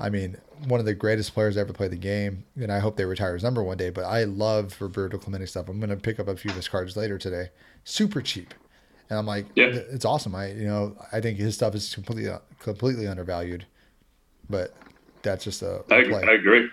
[0.00, 0.36] I mean,
[0.66, 3.42] one of the greatest players ever played the game, and I hope they retire his
[3.42, 3.90] number one day.
[3.90, 5.68] But I love Roberto Clemente stuff.
[5.68, 7.50] I'm going to pick up a few of his cards later today.
[7.84, 8.54] Super cheap,
[9.08, 9.66] and I'm like, Yeah.
[9.66, 10.34] it's awesome.
[10.34, 13.66] I, you know, I think his stuff is completely uh, completely undervalued,
[14.48, 14.74] but
[15.22, 16.22] that's just a, a I, play.
[16.26, 16.68] I agree.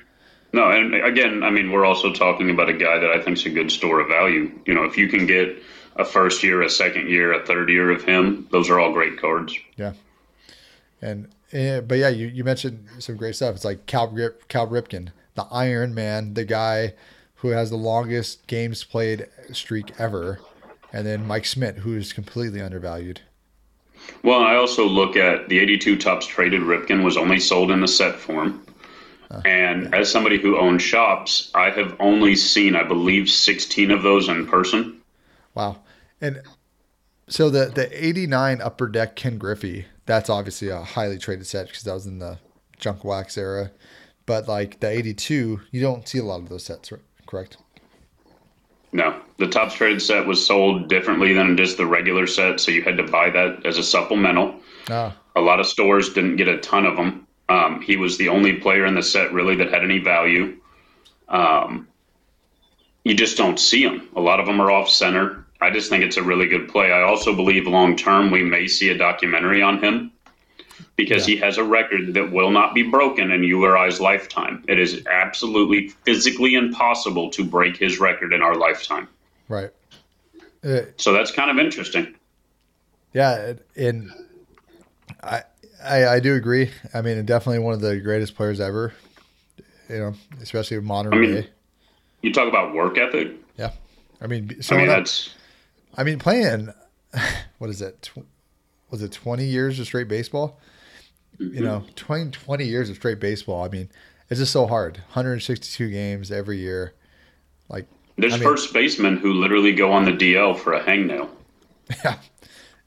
[0.54, 3.46] No, and again, I mean, we're also talking about a guy that I think is
[3.46, 4.50] a good store of value.
[4.66, 5.62] You know, if you can get
[5.98, 9.20] a first year, a second year, a third year of him, those are all great
[9.20, 9.54] cards.
[9.76, 9.94] Yeah.
[11.02, 13.56] And, eh, but yeah, you, you mentioned some great stuff.
[13.56, 16.94] It's like Cal, Rip, Cal Ripken, the Iron Man, the guy
[17.36, 20.40] who has the longest games played streak ever.
[20.92, 23.22] And then Mike Schmidt, who is completely undervalued.
[24.24, 27.88] Well, I also look at the 82 Topps traded Ripken was only sold in the
[27.88, 28.64] set form.
[29.46, 34.30] and as somebody who owns shops, I have only seen, I believe, 16 of those
[34.30, 35.02] in person.
[35.54, 35.80] Wow.
[36.22, 36.42] And
[37.28, 41.84] so the, the 89 Upper Deck Ken Griffey, that's obviously a highly traded set because
[41.84, 42.40] that was in the
[42.80, 43.72] junk wax era.
[44.26, 47.02] But like the 82, you don't see a lot of those sets, right?
[47.28, 47.58] correct?
[48.94, 52.82] No, the Topps traded set was sold differently than just the regular set, so you
[52.82, 54.56] had to buy that as a supplemental.
[54.90, 57.28] Ah, A lot of stores didn't get a ton of them.
[57.50, 60.58] Um, he was the only player in the set really that had any value.
[61.28, 61.88] Um,
[63.04, 64.10] you just don't see them.
[64.16, 65.46] A lot of them are off center.
[65.62, 66.92] I just think it's a really good play.
[66.92, 70.12] I also believe long term we may see a documentary on him
[70.96, 74.64] because he has a record that will not be broken in you or I's lifetime.
[74.68, 79.08] It is absolutely physically impossible to break his record in our lifetime.
[79.48, 79.72] right.
[80.64, 82.16] Uh, So that's kind of interesting.
[83.14, 84.12] Yeah, and
[85.24, 85.44] I,
[85.84, 86.72] I I do agree.
[86.94, 88.94] I mean, definitely one of the greatest players ever.
[89.90, 91.48] You know, especially modern I mean, day.
[92.22, 93.32] You talk about work ethic.
[93.58, 93.72] Yeah,
[94.20, 95.30] I mean, I mean, that's
[95.98, 96.74] I mean, playing.
[97.58, 98.04] What is it?
[98.04, 98.28] Tw-
[98.92, 100.60] was it twenty years of straight baseball?
[101.40, 101.94] You know, mm-hmm.
[101.96, 103.64] 20, 20 years of straight baseball.
[103.64, 103.90] I mean,
[104.30, 104.98] it's just so hard.
[104.98, 106.94] 162 games every year.
[107.70, 111.30] Like, There's I mean- first basemen who literally go on the DL for a hangnail.
[112.04, 112.18] yeah,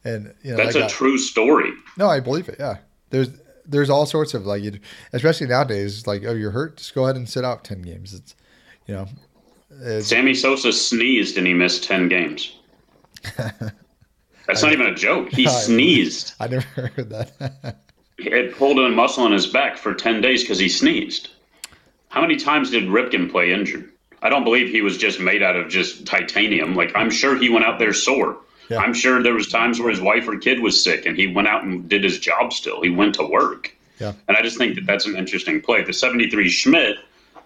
[0.04, 1.72] and you know, That's that a guy- true story.
[1.96, 2.56] No, I believe it.
[2.60, 2.76] Yeah,
[3.10, 3.30] there's
[3.66, 4.62] there's all sorts of like,
[5.12, 6.06] especially nowadays.
[6.06, 8.14] Like, oh, you're hurt, just go ahead and sit out ten games.
[8.14, 8.36] It's,
[8.86, 9.06] you know,
[9.80, 12.56] it's, Sammy Sosa sneezed and he missed 10 games.
[14.46, 15.30] That's not even a joke.
[15.30, 16.34] He sneezed.
[16.40, 17.76] I never heard that.
[18.18, 21.30] He had pulled a muscle in his back for 10 days because he sneezed.
[22.08, 23.90] How many times did Ripken play injured?
[24.22, 26.74] I don't believe he was just made out of just titanium.
[26.74, 28.38] Like, I'm sure he went out there sore.
[28.68, 28.78] Yeah.
[28.78, 31.48] I'm sure there was times where his wife or kid was sick and he went
[31.48, 32.82] out and did his job still.
[32.82, 33.74] He went to work.
[33.98, 34.12] Yeah.
[34.28, 35.82] And I just think that that's an interesting play.
[35.82, 36.96] The 73 Schmidt,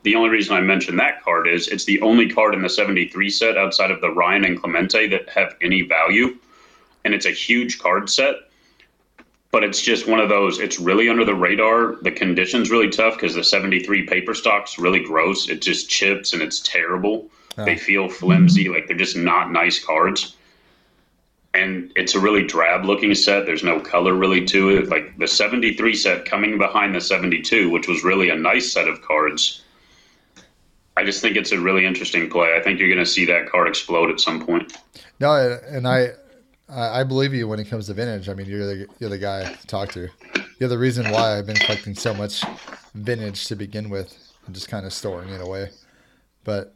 [0.05, 3.29] the only reason I mention that card is it's the only card in the 73
[3.31, 6.37] set outside of the Ryan and Clemente that have any value.
[7.05, 8.37] And it's a huge card set.
[9.51, 11.97] But it's just one of those, it's really under the radar.
[12.03, 15.49] The condition's really tough because the 73 paper stock's really gross.
[15.49, 17.31] It just chips and it's terrible.
[17.57, 20.35] They feel flimsy, like they're just not nice cards
[21.55, 23.47] and it's a really drab looking set.
[23.47, 24.89] There's no color really to it.
[24.89, 29.01] Like the 73 set coming behind the 72, which was really a nice set of
[29.03, 29.63] cards.
[30.97, 32.55] I just think it's a really interesting play.
[32.57, 34.77] I think you're going to see that card explode at some point.
[35.21, 36.11] no, and I,
[36.69, 38.29] I believe you when it comes to vintage.
[38.29, 40.09] I mean, you're the you're the guy to talk to.
[40.59, 42.43] You're the reason why I've been collecting so much
[42.95, 44.17] vintage to begin with,
[44.47, 45.71] and just kind of storing it away.
[46.45, 46.75] But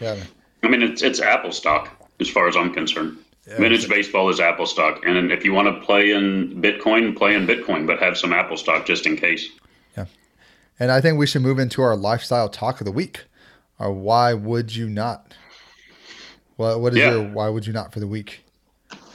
[0.00, 0.16] yeah,
[0.62, 1.90] I mean, it's it's Apple stock
[2.20, 3.18] as far as I'm concerned.
[3.46, 7.34] Yeah, Vintage baseball is Apple stock, and if you want to play in Bitcoin, play
[7.34, 9.48] in Bitcoin, but have some Apple stock just in case.
[9.96, 10.06] Yeah,
[10.78, 13.24] and I think we should move into our lifestyle talk of the week.
[13.80, 15.34] Or why would you not?
[16.56, 17.12] What what is Yeah.
[17.12, 18.44] your why would you not for the week?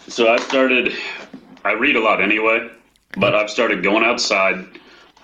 [0.08, 0.94] So I started.
[1.64, 2.70] I read a lot anyway,
[3.18, 4.66] but I've started going outside,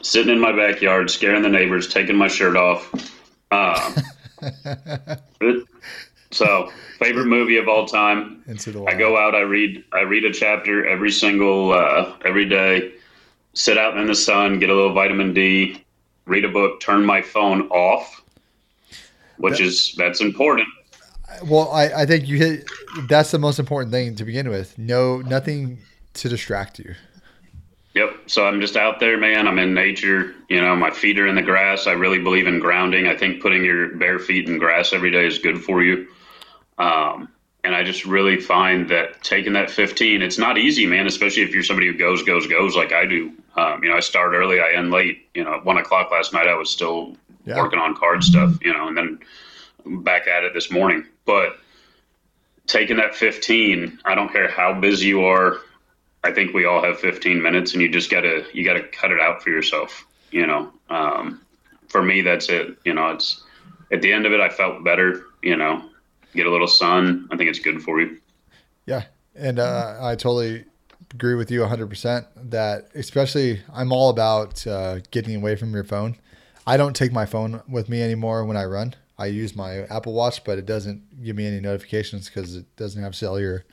[0.02, 2.92] sitting in my backyard, scaring the neighbors, taking my shirt off.
[3.52, 3.96] Um,
[6.32, 8.44] so, favorite movie of all time.
[8.88, 9.34] I go out.
[9.36, 9.84] I read.
[9.92, 12.94] I read a chapter every single uh, every day.
[13.54, 15.84] Sit out in the sun, get a little vitamin D,
[16.26, 18.20] read a book, turn my phone off,
[19.42, 20.68] which is that's important.
[21.46, 22.70] Well, I, I think you hit.
[23.08, 24.78] That's the most important thing to begin with.
[24.78, 25.80] No, nothing
[26.16, 26.94] to distract you.
[27.94, 28.10] Yep.
[28.28, 29.48] So I'm just out there, man.
[29.48, 30.34] I'm in nature.
[30.50, 31.88] You know, my feet are in the grass.
[31.88, 33.08] I really believe in grounding.
[33.08, 36.08] I think putting your bare feet in grass every day is good for you.
[36.78, 37.28] Um,
[37.64, 41.54] and I just really find that taking that 15, it's not easy, man, especially if
[41.54, 43.34] you're somebody who goes, goes, goes like I do.
[43.56, 45.28] Um, you know, I start early, I end late.
[45.34, 47.16] You know, at one o'clock last night, I was still
[47.46, 47.58] yeah.
[47.58, 49.20] working on card stuff, you know, and then
[50.04, 51.06] back at it this morning.
[51.26, 51.58] But
[52.68, 55.58] taking that 15, I don't care how busy you are.
[56.24, 59.20] I think we all have 15 minutes, and you just gotta you gotta cut it
[59.20, 60.06] out for yourself.
[60.30, 61.42] You know, um,
[61.89, 62.78] for me, that's it.
[62.86, 63.44] You know, it's
[63.92, 65.24] at the end of it, I felt better.
[65.42, 65.89] You know,
[66.36, 67.28] get a little sun.
[67.32, 68.20] I think it's good for you.
[68.86, 70.66] Yeah, and uh, I totally
[71.14, 76.16] agree with you 100% that especially I'm all about uh, getting away from your phone.
[76.66, 78.95] I don't take my phone with me anymore when I run.
[79.18, 83.01] I use my Apple Watch, but it doesn't give me any notifications because it doesn't
[83.01, 83.66] have cellular.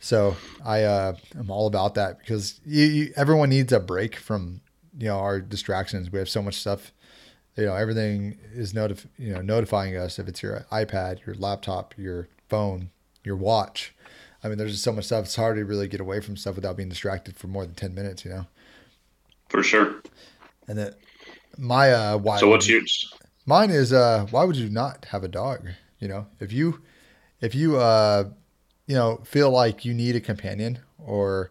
[0.00, 4.60] So I uh, am all about that because you, you, everyone needs a break from
[4.98, 6.10] you know our distractions.
[6.12, 6.92] We have so much stuff.
[7.56, 11.94] You know everything is notif- you know notifying us if it's your iPad, your laptop,
[11.96, 12.90] your phone,
[13.24, 13.94] your watch.
[14.44, 15.24] I mean, there's just so much stuff.
[15.24, 17.94] It's hard to really get away from stuff without being distracted for more than ten
[17.94, 18.24] minutes.
[18.24, 18.46] You know.
[19.48, 20.02] For sure.
[20.68, 20.94] And then
[21.58, 22.38] my uh, why?
[22.38, 23.12] So what's yours?
[23.46, 25.68] Mine is uh, why would you not have a dog?
[25.98, 26.82] You know, if you
[27.40, 28.24] if you uh,
[28.86, 31.50] you know feel like you need a companion or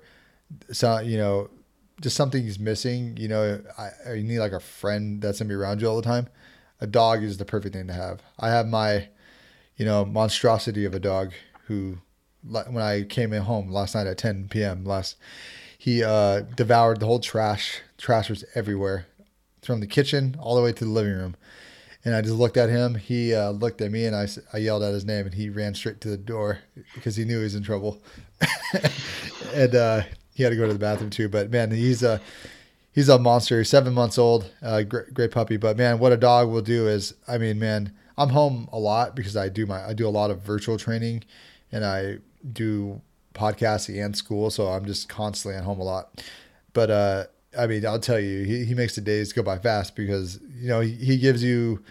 [0.72, 1.49] so you know
[2.01, 5.82] just something's missing, you know, I, you need like a friend that's gonna be around
[5.82, 6.28] you all the time.
[6.82, 8.22] A dog is the perfect thing to have.
[8.38, 9.08] I have my,
[9.78, 11.32] you know, monstrosity of a dog
[11.68, 11.99] who,
[12.43, 14.84] when I came in home last night at 10 p.m.
[14.84, 15.16] last,
[15.78, 17.80] he uh, devoured the whole trash.
[17.97, 19.08] Trash was everywhere,
[19.66, 21.36] from the kitchen all the way to the living room.
[22.03, 22.95] And I just looked at him.
[22.95, 25.74] He uh, looked at me, and I, I yelled out his name, and he ran
[25.74, 26.59] straight to the door
[26.93, 27.99] because he knew he was in trouble.
[29.53, 30.03] and uh,
[30.36, 31.30] he had to go to the bathroom too.
[31.30, 32.22] But man, he's a
[32.93, 33.57] he's a monster.
[33.57, 35.57] He's seven months old, uh, great, great puppy.
[35.57, 39.16] But man, what a dog will do is, I mean, man, I'm home a lot
[39.16, 41.24] because I do my I do a lot of virtual training,
[41.72, 42.20] and I
[42.53, 43.01] do
[43.34, 46.24] podcasting and school, so I'm just constantly at home a lot.
[46.74, 47.26] But uh,
[47.58, 50.68] I mean, I'll tell you, he, he makes the days go by fast because, you
[50.68, 51.84] know, he, he gives you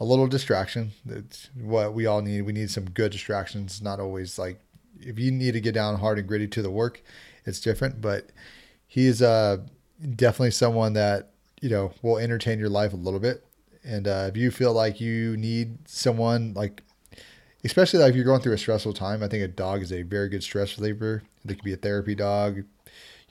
[0.00, 0.92] a little distraction.
[1.04, 2.42] That's what we all need.
[2.42, 4.60] We need some good distractions, not always like
[5.00, 7.02] if you need to get down hard and gritty to the work,
[7.44, 8.00] it's different.
[8.00, 8.30] But
[8.86, 9.58] he's uh,
[10.16, 13.44] definitely someone that, you know, will entertain your life a little bit.
[13.84, 16.82] And uh, if you feel like you need someone like,
[17.64, 20.02] especially like if you're going through a stressful time, I think a dog is a
[20.02, 21.22] very good stress reliever.
[21.44, 22.64] They could be a therapy dog,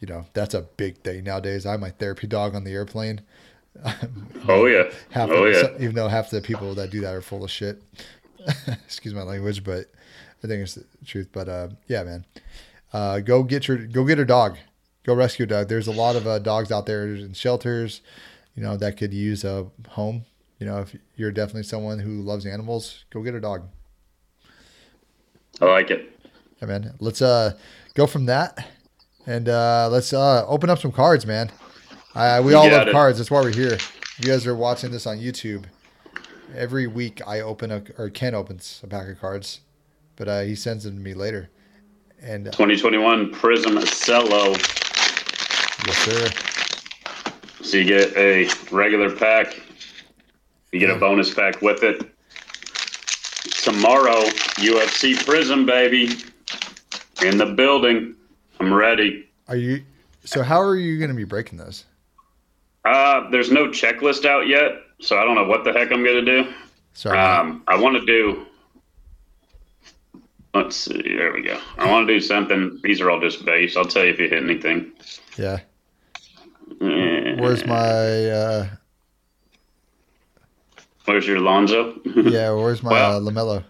[0.02, 1.66] you know, that's a big thing nowadays.
[1.66, 3.22] I'm my therapy dog on the airplane.
[4.50, 4.92] oh yeah.
[5.12, 5.70] Half oh yeah.
[5.80, 7.82] Even though half the people that do that are full of shit.
[8.68, 9.86] Excuse my language, but
[10.44, 11.30] I think it's the truth.
[11.32, 12.26] But uh, yeah, man,
[12.92, 14.58] uh, go get your go get a dog.
[15.04, 15.70] Go rescue a dog.
[15.70, 18.02] There's a lot of uh, dogs out there in shelters,
[18.56, 20.26] you know, that could use a home.
[20.60, 23.68] You know, if you're definitely someone who loves animals, go get a dog.
[25.60, 26.20] I like it.
[26.60, 26.96] Yeah, man.
[27.00, 27.54] Let's uh
[27.94, 28.68] go from that
[29.26, 31.52] and uh, let's uh, open up some cards, man.
[32.14, 33.18] Uh, we all love cards.
[33.18, 33.78] That's why we're here.
[34.18, 35.66] You guys are watching this on YouTube.
[36.56, 39.62] Every week I open a or Ken opens a pack of cards,
[40.18, 41.50] but uh, he sends them to me later.
[42.22, 44.52] And uh, 2021 Prizm Cello.
[45.88, 47.64] Yes, sir.
[47.64, 49.60] So you get a regular pack.
[50.72, 52.02] You get a bonus pack with it.
[53.64, 54.22] Tomorrow,
[54.58, 56.10] UFC Prizm, baby,
[57.26, 58.16] in the building.
[58.62, 59.28] I'm ready.
[59.48, 59.84] Are you?
[60.24, 61.86] So how are you going to be breaking those?
[62.86, 66.24] Uh, there's no checklist out yet, so I don't know what the heck I'm going
[66.24, 66.54] to do.
[66.94, 67.18] Sorry.
[67.18, 68.46] Um, I want to do.
[70.54, 71.02] Let's see.
[71.02, 71.60] There we go.
[71.80, 72.80] I want to do something.
[72.84, 73.76] These are all just base.
[73.76, 74.92] I'll tell you if you hit anything.
[75.38, 75.62] Yeah.
[76.80, 78.26] Where's my?
[78.28, 78.68] uh
[81.06, 82.00] Where's your Lonzo?
[82.16, 82.52] yeah.
[82.52, 83.64] Where's my well, uh, Lamelo?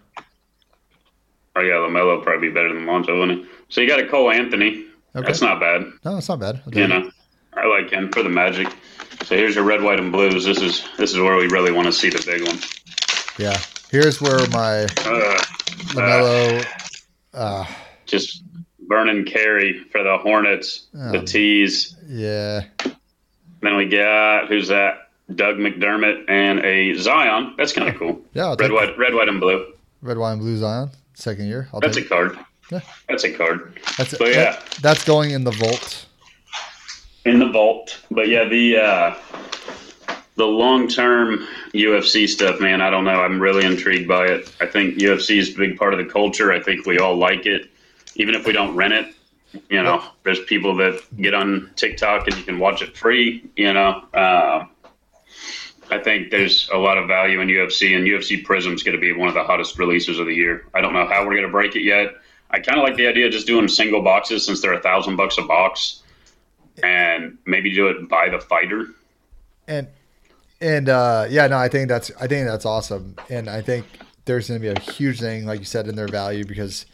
[1.56, 3.51] Oh yeah, Lamelo probably be better than Lonzo, wouldn't he?
[3.72, 4.84] So you got a Cole Anthony.
[5.16, 5.26] Okay.
[5.26, 5.90] That's not bad.
[6.04, 6.60] No, it's not bad.
[6.72, 7.10] You know,
[7.54, 8.68] I like him for the Magic.
[9.24, 10.44] So here's your red, white, and blues.
[10.44, 12.58] This is this is where we really want to see the big one.
[13.38, 13.58] Yeah.
[13.90, 15.44] Here's where my uh,
[15.94, 16.66] Lamelo.
[17.32, 17.66] Uh, uh,
[18.04, 18.42] just
[18.88, 20.88] burning carry for the Hornets.
[20.92, 21.96] The Tees.
[22.06, 22.64] Yeah.
[23.62, 25.08] Then we got who's that?
[25.34, 27.54] Doug McDermott and a Zion.
[27.56, 28.20] That's kind of cool.
[28.34, 28.54] Yeah.
[28.58, 29.72] red, white, red, white, and blue.
[30.02, 30.90] Red, white, and blue Zion.
[31.14, 31.70] Second year.
[31.72, 32.38] I'll That's a card.
[32.72, 32.80] Yeah.
[33.08, 33.80] That's a card.
[33.98, 34.52] That's but yeah.
[34.52, 36.06] That, that's going in the vault.
[37.24, 38.00] In the vault.
[38.10, 39.14] But yeah, the uh,
[40.36, 43.20] the long term UFC stuff, man, I don't know.
[43.22, 44.52] I'm really intrigued by it.
[44.60, 46.52] I think UFC is a big part of the culture.
[46.52, 47.70] I think we all like it,
[48.16, 49.14] even if we don't rent it.
[49.68, 53.44] You know, there's people that get on TikTok and you can watch it free.
[53.54, 54.64] You know, uh,
[55.90, 59.12] I think there's a lot of value in UFC, and UFC Prizm's going to be
[59.12, 60.66] one of the hottest releases of the year.
[60.72, 62.14] I don't know how we're going to break it yet.
[62.52, 65.16] I kind of like the idea of just doing single boxes since they're a thousand
[65.16, 66.02] bucks a box,
[66.82, 68.86] and maybe do it by the fighter.
[69.66, 69.88] And
[70.60, 73.86] and uh, yeah, no, I think that's I think that's awesome, and I think
[74.24, 76.86] there's going to be a huge thing, like you said, in their value because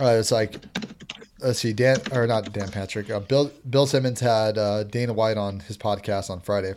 [0.00, 0.56] uh, it's like
[1.40, 5.36] let's see, Dan or not Dan Patrick, uh, Bill Bill Simmons had uh, Dana White
[5.36, 6.74] on his podcast on Friday.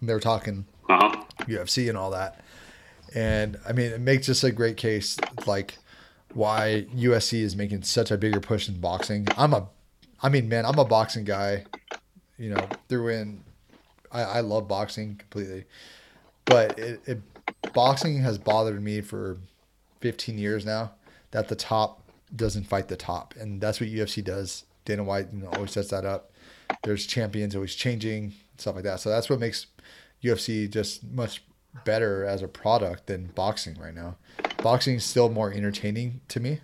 [0.00, 1.22] And They were talking Uh-huh.
[1.46, 2.40] UFC and all that,
[3.14, 5.78] and I mean, it makes just a great case, like
[6.34, 9.26] why UFC is making such a bigger push in boxing.
[9.36, 9.68] I'm a,
[10.22, 11.64] I mean, man, I'm a boxing guy,
[12.38, 13.44] you know, through in.
[14.12, 15.64] I, I love boxing completely,
[16.44, 17.20] but it, it
[17.72, 19.38] boxing has bothered me for
[20.00, 20.92] 15 years now.
[21.30, 22.02] That the top
[22.34, 24.64] doesn't fight the top, and that's what UFC does.
[24.84, 26.30] Dana White, you know, always sets that up.
[26.82, 29.00] There's champions always changing stuff like that.
[29.00, 29.66] So that's what makes
[30.22, 31.42] UFC just much
[31.84, 34.16] better as a product than boxing right now.
[34.64, 36.60] Boxing is still more entertaining to me,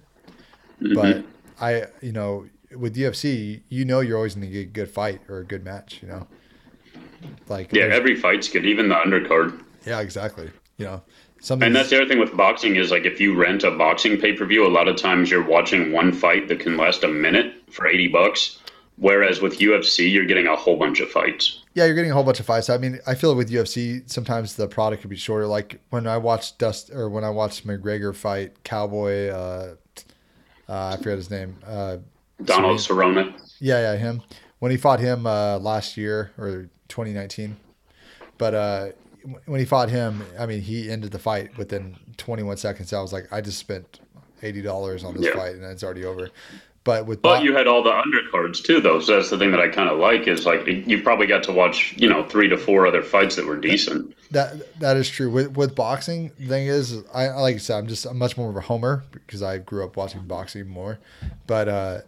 [0.81, 0.95] mm-hmm.
[0.95, 1.25] but
[1.61, 5.21] I, you know, with UFC, you know, you're always going to get a good fight
[5.29, 5.99] or a good match.
[6.01, 6.27] You know,
[7.49, 9.63] like Yeah, every fight's good, even the undercard.
[9.85, 10.51] yeah, exactly.
[10.79, 11.03] You know,
[11.41, 11.67] something.
[11.67, 14.33] And that's the other thing with boxing is like if you rent a boxing pay
[14.33, 17.53] per view, a lot of times you're watching one fight that can last a minute
[17.71, 18.60] for eighty bucks.
[19.01, 21.63] Whereas with UFC, you're getting a whole bunch of fights.
[21.75, 22.69] Yeah, you're getting a whole bunch of fights.
[22.69, 25.47] I mean, I feel with UFC sometimes the product could be shorter.
[25.47, 29.75] Like when I watched Dust or when I watched McGregor fight Cowboy, uh,
[30.69, 31.57] uh, I forget his name.
[31.67, 31.97] Uh,
[32.45, 33.33] Donald Cerrone.
[33.59, 34.23] yeah, yeah, him.
[34.59, 37.57] When he fought him uh, last year or 2019,
[38.37, 38.89] but uh,
[39.47, 42.93] when he fought him, I mean, he ended the fight within 21 seconds.
[42.93, 44.01] I was like, I just spent
[44.43, 45.35] eighty dollars on this Yeah.
[45.35, 46.31] fight and it's already over.
[46.83, 49.01] But with But bo- you had all the undercards too, though.
[49.01, 51.53] So that's the thing that I kind of like is like you probably got to
[51.53, 54.15] watch, you know, three to four other fights that were decent.
[54.31, 55.31] That that is true.
[55.31, 58.49] With with boxing, the thing is, I like I said, I'm just I'm much more
[58.49, 60.99] of a homer because I grew up watching boxing more.
[61.47, 61.99] But uh,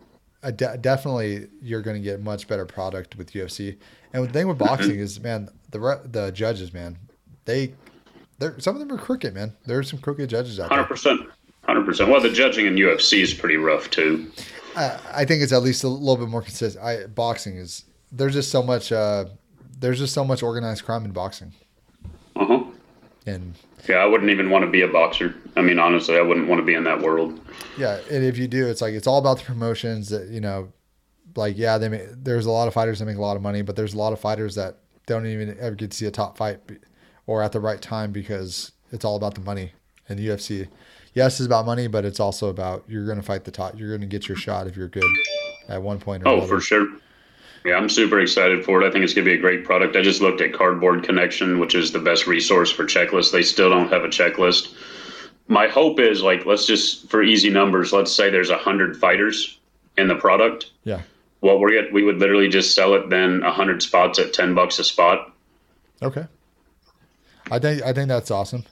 [0.43, 3.77] I de- definitely you're going to get much better product with UFC.
[4.15, 6.97] And the thing with boxing is, man, the re- the judges, man,
[7.45, 7.75] they
[8.39, 9.55] they're some of them are crooked, man.
[9.67, 10.89] There's some crooked judges out Hundred there.
[10.89, 11.21] percent,
[11.65, 12.09] hundred percent.
[12.09, 14.31] Well, the judging in UFC is pretty rough too.
[14.77, 16.85] I, I think it's at least a little bit more consistent.
[16.85, 19.27] I boxing is there's just so much uh,
[19.79, 21.53] there's just so much organized crime in boxing,
[22.37, 22.65] Uh huh.
[23.27, 23.55] and
[23.89, 25.35] Yeah, I wouldn't even want to be a boxer.
[25.57, 27.41] I mean, honestly, I wouldn't want to be in that world.
[27.77, 30.09] Yeah, and if you do, it's like it's all about the promotions.
[30.11, 30.73] That you know,
[31.37, 33.63] like yeah, they may, there's a lot of fighters that make a lot of money,
[33.63, 36.37] but there's a lot of fighters that don't even ever get to see a top
[36.39, 36.61] fight
[37.27, 39.73] or at the right time because it's all about the money.
[40.09, 40.69] And UFC,
[41.15, 43.79] yes, it's about money, but it's also about you're going to fight the top.
[43.79, 45.05] You're going to get your shot if you're good
[45.69, 46.49] at one point or Oh, another.
[46.49, 46.89] for sure.
[47.65, 48.89] Yeah, I'm super excited for it.
[48.89, 49.95] I think it's going to be a great product.
[49.95, 53.31] I just looked at Cardboard Connection, which is the best resource for checklists.
[53.31, 54.75] They still don't have a checklist.
[55.47, 59.59] My hope is like, let's just for easy numbers, let's say there's a hundred fighters
[59.97, 60.73] in the product.
[60.85, 61.03] Yeah.
[61.41, 64.55] Well, we're get we would literally just sell it then a hundred spots at ten
[64.55, 65.33] bucks a spot.
[66.01, 66.27] Okay.
[67.51, 68.65] I think I think that's awesome.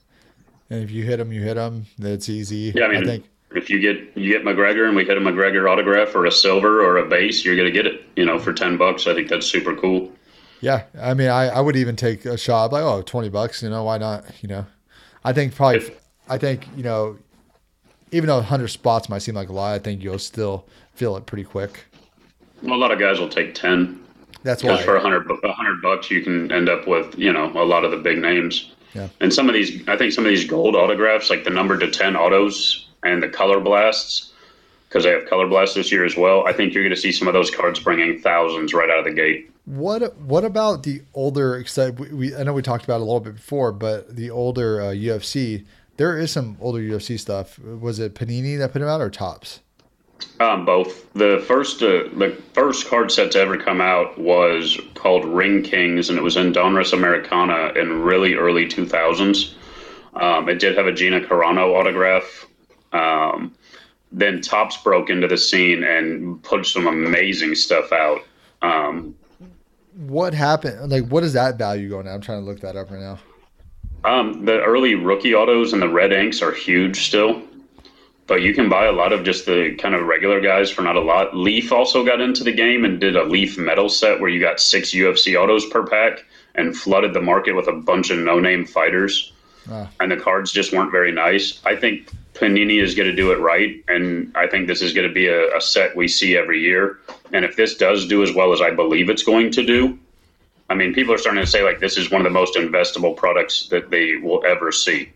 [0.70, 1.86] And if you hit them, you hit them.
[1.98, 2.72] That's easy.
[2.74, 5.20] Yeah, I mean, I think if you get you get McGregor and we hit a
[5.20, 8.04] McGregor autograph or a silver or a base, you're gonna get it.
[8.16, 9.06] You know, for ten bucks.
[9.06, 10.12] I think that's super cool.
[10.60, 13.70] Yeah, I mean, I, I would even take a shot like, oh, 20 bucks, you
[13.70, 14.26] know, why not?
[14.42, 14.66] You know,
[15.24, 15.98] I think probably, If-
[16.28, 17.16] I think, you know,
[18.12, 21.24] even though 100 spots might seem like a lot, I think you'll still feel it
[21.24, 21.86] pretty quick.
[22.62, 24.04] Well, a lot of guys will take ten.
[24.42, 24.82] That's why.
[24.82, 27.90] for hundred a hundred bucks, you can end up with you know a lot of
[27.90, 28.72] the big names.
[28.94, 29.08] Yeah.
[29.20, 31.90] And some of these, I think some of these gold autographs, like the number to
[31.90, 34.32] ten autos and the color blasts,
[34.88, 36.46] because they have color blasts this year as well.
[36.46, 39.04] I think you're going to see some of those cards bringing thousands right out of
[39.04, 39.50] the gate.
[39.64, 41.56] What What about the older?
[41.56, 44.30] Except we, we, I know we talked about it a little bit before, but the
[44.30, 45.64] older uh, UFC,
[45.96, 47.58] there is some older UFC stuff.
[47.58, 49.60] Was it Panini that put them out or Topps?
[50.40, 55.24] Um, both the first uh, the first card set to ever come out was called
[55.24, 59.54] Ring Kings, and it was in Donruss Americana in really early 2000s.
[60.14, 62.46] Um, it did have a Gina Carano autograph.
[62.92, 63.54] Um,
[64.12, 68.20] then Topps broke into the scene and put some amazing stuff out.
[68.62, 69.14] Um,
[69.96, 70.90] What happened?
[70.90, 72.14] Like, what is that value going at?
[72.14, 73.18] I'm trying to look that up right now.
[74.04, 77.42] um, the early rookie autos and the red inks are huge still,
[78.30, 80.94] but you can buy a lot of just the kind of regular guys for not
[80.94, 81.36] a lot.
[81.36, 84.60] Leaf also got into the game and did a Leaf metal set where you got
[84.60, 86.24] six UFC autos per pack,
[86.54, 89.32] and flooded the market with a bunch of no-name fighters,
[89.68, 89.88] Ah.
[89.98, 91.60] and the cards just weren't very nice.
[91.64, 95.08] I think Panini is going to do it right, and I think this is going
[95.08, 96.98] to be a, a set we see every year.
[97.32, 99.98] And if this does do as well as I believe it's going to do,
[100.68, 103.16] I mean, people are starting to say like this is one of the most investable
[103.16, 105.10] products that they will ever see.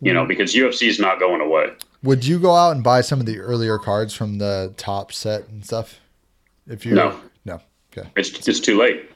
[0.00, 1.72] You know, because UFC is not going away.
[2.02, 5.48] Would you go out and buy some of the earlier cards from the Topps set
[5.48, 5.98] and stuff?
[6.66, 7.18] If you No.
[7.44, 7.60] no,
[7.96, 9.10] okay, It's it's too late.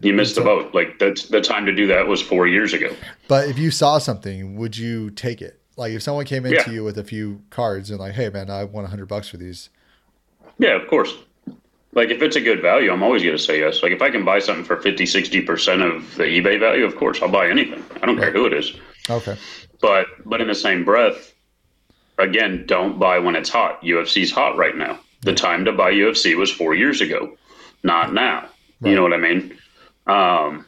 [0.00, 0.72] You missed the boat.
[0.74, 2.94] Like that's the time to do that was four years ago.
[3.26, 5.60] but if you saw something, would you take it?
[5.76, 6.70] Like if someone came into Yeah.
[6.70, 9.36] you with a few cards and like, hey man, I want a hundred bucks for
[9.36, 9.68] these.
[10.58, 11.12] Yeah, of course.
[11.92, 13.82] Like if it's a good value, I'm always going to say yes.
[13.82, 17.20] Like if I can buy something for 50, 60% of the eBay value, of course,
[17.22, 17.82] I'll buy anything.
[18.02, 18.72] I don't care who it is.
[19.10, 19.36] Okay,
[19.80, 21.32] But but in the same breath,
[22.18, 23.80] again, don't buy when it's hot.
[23.82, 24.98] UFC's hot right now.
[25.22, 27.36] The time to buy UFC was 4 years ago,
[27.82, 28.48] not now.
[28.82, 29.58] You know what I mean?
[30.06, 30.64] Um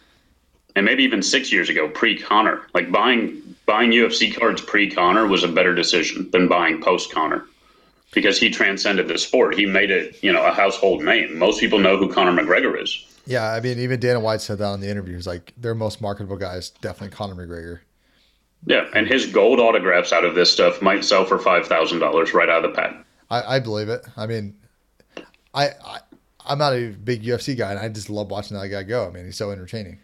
[0.77, 2.63] and maybe even 6 years ago pre-Conor.
[2.75, 7.45] Like buying buying UFC cards pre-Conor was a better decision than buying post-Conor.
[8.13, 9.55] Because he transcended the sport.
[9.55, 11.39] He made it, you know, a household name.
[11.39, 13.07] Most people know who Conor McGregor is.
[13.27, 15.15] yeah, I mean even Dana White said that in the interview.
[15.15, 17.81] He's like, their most marketable guy is definitely Conor McGregor.
[18.67, 22.35] Yeah, and his gold autographs out of this stuff might sell for five thousand dollars
[22.35, 22.95] right out of the pack.
[23.31, 24.07] I, I believe it.
[24.17, 24.55] I mean,
[25.55, 26.01] I, I
[26.47, 29.07] I'm not a big UFC guy, and I just love watching that guy go.
[29.07, 29.99] I mean, he's so entertaining.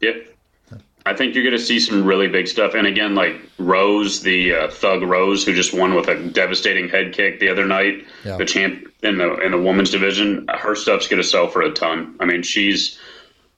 [0.00, 0.12] Yeah,
[1.04, 2.74] I think you're going to see some really big stuff.
[2.74, 7.12] And again, like Rose, the uh, Thug Rose, who just won with a devastating head
[7.12, 8.36] kick the other night, Yeah.
[8.36, 10.46] the champ in the in the women's division.
[10.48, 12.16] Her stuff's going to sell for a ton.
[12.20, 12.98] I mean, she's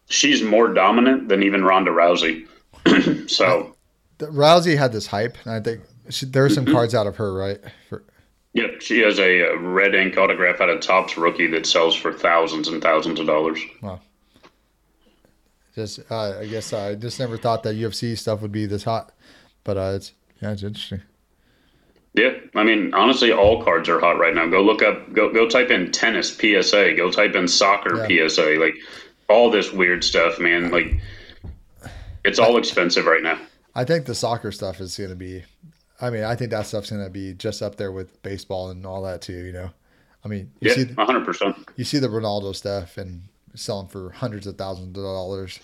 [0.08, 2.46] she's more dominant than even Ronda Rousey.
[3.30, 3.76] so
[4.20, 7.32] Rousey had this hype, and I think she, there are some cards out of her,
[7.32, 7.58] right?
[7.88, 8.04] For,
[8.52, 12.68] yeah, she has a, red ink autograph out of Topps rookie that sells for thousands
[12.68, 13.60] and thousands of dollars.
[13.80, 14.00] Wow.
[15.74, 19.12] just, uh, I guess I just never thought that UFC stuff would be this hot,
[19.64, 20.12] but uh, it's
[20.42, 21.02] yeah, it's interesting.
[22.14, 24.46] Yeah, I mean, honestly, all cards are hot right now.
[24.48, 28.74] Go look up, go go type in tennis PSA, go type in soccer PSA, like
[29.28, 30.72] all this weird stuff, man.
[30.72, 31.00] Like,
[32.24, 33.38] it's all expensive right now.
[33.74, 35.44] I think the soccer stuff is going to be.
[36.00, 38.84] I mean, I think that stuff's going to be just up there with baseball and
[38.86, 39.44] all that too.
[39.44, 39.70] You know,
[40.24, 41.56] I mean, you Yeah, see hundred percent.
[41.76, 43.22] you see the Ronaldo stuff and
[43.54, 45.60] selling for hundreds of thousands of dollars.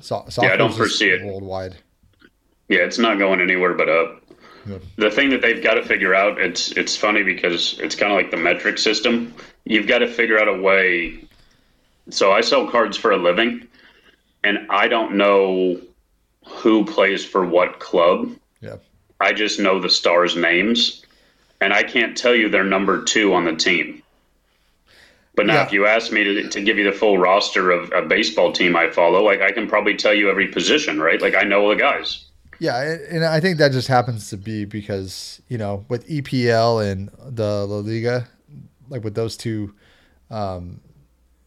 [0.00, 1.24] So, Yeah, I don't foresee it.
[1.24, 1.76] worldwide.
[2.68, 4.22] Yeah, it's not going anywhere but up.
[4.68, 4.78] Yeah.
[4.96, 8.16] The thing that they've got to figure out, it's it's funny because it's kind of
[8.18, 9.34] like the metric system.
[9.64, 11.24] You've got to figure out a way.
[12.10, 13.66] So I sell cards for a living,
[14.44, 15.80] and I don't know
[16.48, 18.30] who plays for what club.
[18.60, 18.76] Yeah,
[19.20, 21.04] I just know the stars' names,
[21.60, 24.02] and I can't tell you their number two on the team.
[25.34, 25.66] But now, Yeah.
[25.66, 28.74] if you ask me to, to give you the full roster of a baseball team
[28.74, 31.20] I follow, like I can probably tell you every position, right?
[31.22, 32.24] Like I know the guys.
[32.58, 37.08] yeah, and- I think that just happens to be because you know with EPL and
[37.24, 38.26] the La Liga,
[38.88, 39.72] like with those two,
[40.30, 40.80] um,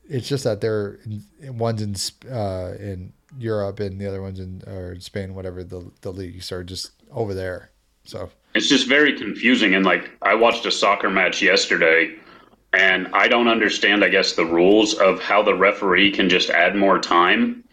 [0.10, 1.00] it's just that they're
[1.42, 5.34] in, one's in Sp- uh, in Europe and the other one's in or in Spain,
[5.36, 7.70] whatever the the leagues are just over there.
[8.04, 9.76] So It's just very confusing.
[9.76, 12.16] And like, I watched a soccer match yesterday,
[12.74, 16.76] and I don't understand, I guess, the rules of how the referee can just add
[16.76, 17.64] more time.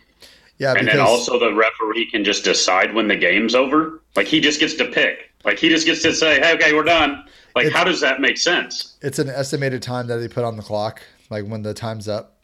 [0.59, 4.03] yeah, And because then also the referee can just decide when the game's over.
[4.17, 5.31] Like, he just gets to pick.
[5.45, 7.25] Like, he just gets to say, hey, okay, we're done.
[7.55, 8.97] Like, how does that make sense?
[9.01, 12.38] it's an estimated time that they put on the clock, like when the time's up.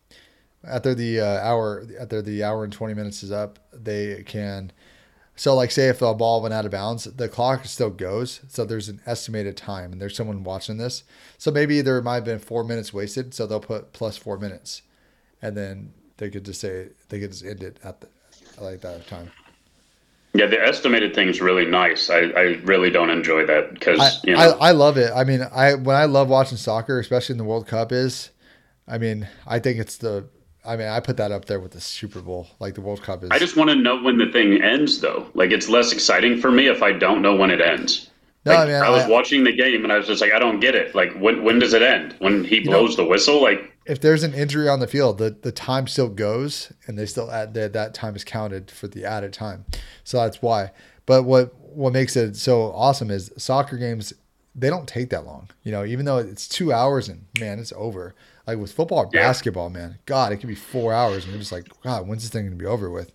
[0.67, 4.73] After the uh, hour, after the hour and twenty minutes is up, they can.
[5.37, 8.41] So, like, say if the ball went out of bounds, the clock still goes.
[8.49, 11.03] So there's an estimated time, and there's someone watching this.
[11.39, 13.35] So maybe there might have been four minutes wasted.
[13.35, 14.83] So they'll put plus four minutes,
[15.43, 18.09] and then they could just say they could just end it at the
[18.61, 19.33] like that time.
[20.35, 22.11] Yeah, the estimated thing's really nice.
[22.11, 25.13] I, I really don't enjoy that because, I, you know, I, I love it.
[25.15, 28.31] I mean, I when I love watching soccer, especially in the World Cup, is,
[28.89, 30.27] I mean, I think it's the.
[30.67, 32.47] I mean, I put that up there with the Super Bowl.
[32.61, 33.31] Like the World Cup is.
[33.31, 35.27] I just want to know when the thing ends, though.
[35.35, 38.11] Like, it's less exciting for me if I don't know when it ends.
[38.47, 38.83] no, Like, man.
[38.83, 40.95] I was I- watching the game and I was just like, I don't get it.
[40.95, 42.15] Like, when when does it end?
[42.19, 43.43] When he blows the whistle?
[43.43, 47.05] Like, if there's an injury on the field, the, the time still goes, and they
[47.05, 49.67] still add that that time is counted for the added time.
[50.05, 50.71] So that's why.
[51.05, 54.15] But what what makes it so awesome is soccer games.
[54.55, 55.85] They don't take that long, you know.
[55.85, 58.15] Even though it's two hours and man, it's over.
[58.47, 59.23] Like with football or Yeah.
[59.23, 62.31] basketball, man, God, it can be four hours, and you're just like, God, when's this
[62.31, 63.13] thing gonna be over with?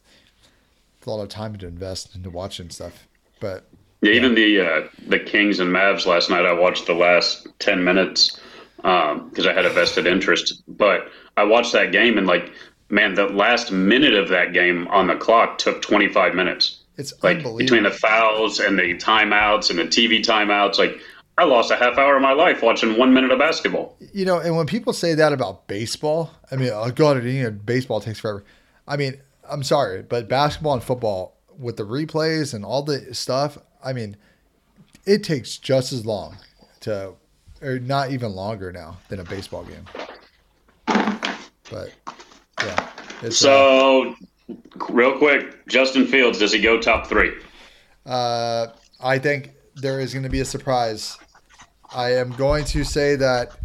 [0.98, 3.08] It's a lot of time to invest into watching stuff.
[3.40, 3.66] But
[4.02, 7.84] yeah, even the uh, the Kings and Mavs last night, I watched the last ten
[7.84, 8.40] minutes
[8.78, 10.64] because I had a vested interest.
[10.68, 12.52] But I watched that game and like
[12.92, 16.78] man, the last minute of that game on the clock took 25 minutes.
[16.98, 17.58] It's Like unbelievable.
[17.60, 21.00] between the fouls and the timeouts and the TV timeouts, like
[21.40, 23.96] I lost a half hour of my life watching one minute of basketball.
[24.14, 27.52] you know, and when people say that about baseball, I mean, oh god, you know,
[27.52, 28.44] baseball takes forever.
[28.88, 33.58] I mean, I'm sorry, but basketball and football with the replays and all the stuff,
[33.84, 34.18] I mean,
[35.06, 36.38] it takes just as long
[36.82, 37.14] to,
[37.62, 39.86] or not even longer now than a baseball game.
[40.86, 41.94] But
[42.64, 42.90] yeah,
[43.30, 44.16] So,
[44.90, 47.34] real quick, Justin Fields, does he go top three?
[48.06, 48.68] Uh,
[49.00, 51.18] I think there is going to be a surprise.
[51.94, 53.58] I am going to say that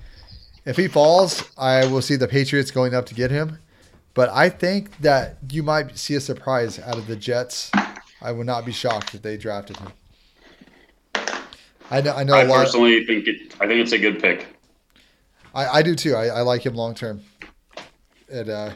[0.64, 3.58] if he falls, I will see the Patriots going up to get him.
[4.14, 7.70] But I think that you might see a surprise out of the Jets.
[8.22, 9.92] I would not be shocked if they drafted him.
[11.90, 12.64] I know, I know I a lot.
[12.64, 14.46] personally think it, I think it's a good pick.
[15.54, 16.14] I, I do too.
[16.14, 17.22] I, I like him long term.
[18.32, 18.72] And uh,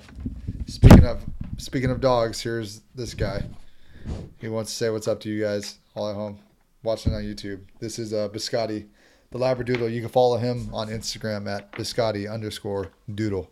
[0.66, 1.24] speaking of
[1.56, 3.44] speaking of dogs, here's this guy.
[4.38, 6.38] He wants to say what's up to you guys all at home
[6.82, 7.60] watching on YouTube.
[7.80, 8.86] This is uh, Biscotti,
[9.30, 9.92] the Labradoodle.
[9.92, 13.50] You can follow him on Instagram at Biscotti underscore doodle.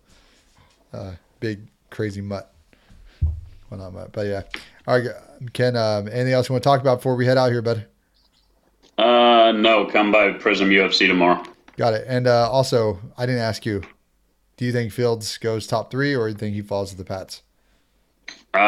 [0.93, 2.53] Uh, big crazy mutt.
[3.71, 4.43] Well, not mutt, but yeah.
[4.87, 5.11] All right,
[5.53, 5.77] Ken.
[5.77, 7.87] Um, anything else you want to talk about before we head out here, bud?
[8.97, 11.43] Uh, no, come by Prizm UFC tomorrow.
[11.77, 12.05] Got it.
[12.09, 13.83] And uh, also, I didn't ask you.
[14.57, 17.05] Do you think Fields goes top three, or do you think he falls to the
[17.05, 17.43] Pats?
[18.55, 18.59] Uh,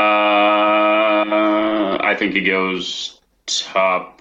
[2.00, 4.17] I think he goes top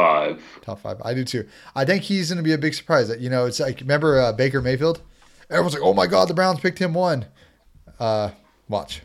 [0.00, 0.42] five.
[0.62, 1.00] Top five.
[1.04, 1.46] I do too.
[1.74, 3.08] I think he's going to be a big surprise.
[3.08, 5.00] That you know, it's like remember uh, Baker Mayfield.
[5.50, 7.26] Everyone's like, "Oh my God, the Browns picked him one."
[7.98, 8.30] Uh,
[8.68, 9.02] watch.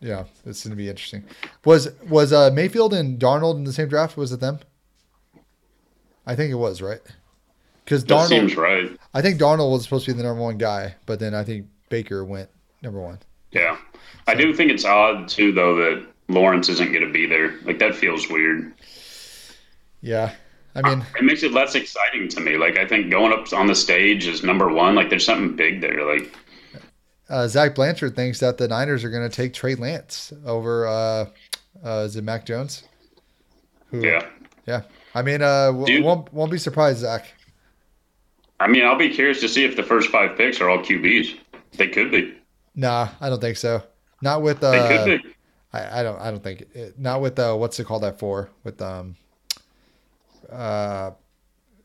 [0.00, 1.24] Yeah, it's going to be interesting.
[1.64, 4.16] Was was uh, Mayfield and Darnold in the same draft?
[4.16, 4.60] Was it them?
[6.26, 7.00] I think it was right.
[7.84, 8.96] Because Darnold, seems right.
[9.14, 11.66] I think Darnold was supposed to be the number one guy, but then I think
[11.88, 12.50] Baker went
[12.82, 13.20] number one.
[13.52, 13.78] Yeah.
[14.26, 17.54] I do think it's odd too, though, that Lawrence isn't going to be there.
[17.62, 18.74] Like that feels weird.
[20.06, 20.32] Yeah,
[20.76, 22.56] I mean, It makes it less exciting to me.
[22.56, 24.94] Like I think going up on the stage is number one.
[24.94, 26.06] Like there's something big there.
[26.06, 26.32] Like
[27.28, 30.86] uh, Zach Blanchard thinks that the Niners are going to take Trey Lance over.
[30.86, 31.26] Uh,
[31.84, 32.84] uh, is it Mac Jones?
[33.90, 34.28] Who, yeah.
[34.66, 34.82] yeah.
[35.14, 37.26] I mean, uh, w- won't won't be surprised, Zach.
[38.60, 41.36] I mean, I'll be curious to see if the first five picks are all QBs.
[41.72, 42.32] They could be.
[42.76, 43.82] Nah, I don't think so.
[44.22, 45.34] Not with They uh, could be.
[45.72, 48.50] I, I don't I don't think it, not with uh, what's it called that for
[48.62, 49.16] with um,
[50.50, 51.10] uh,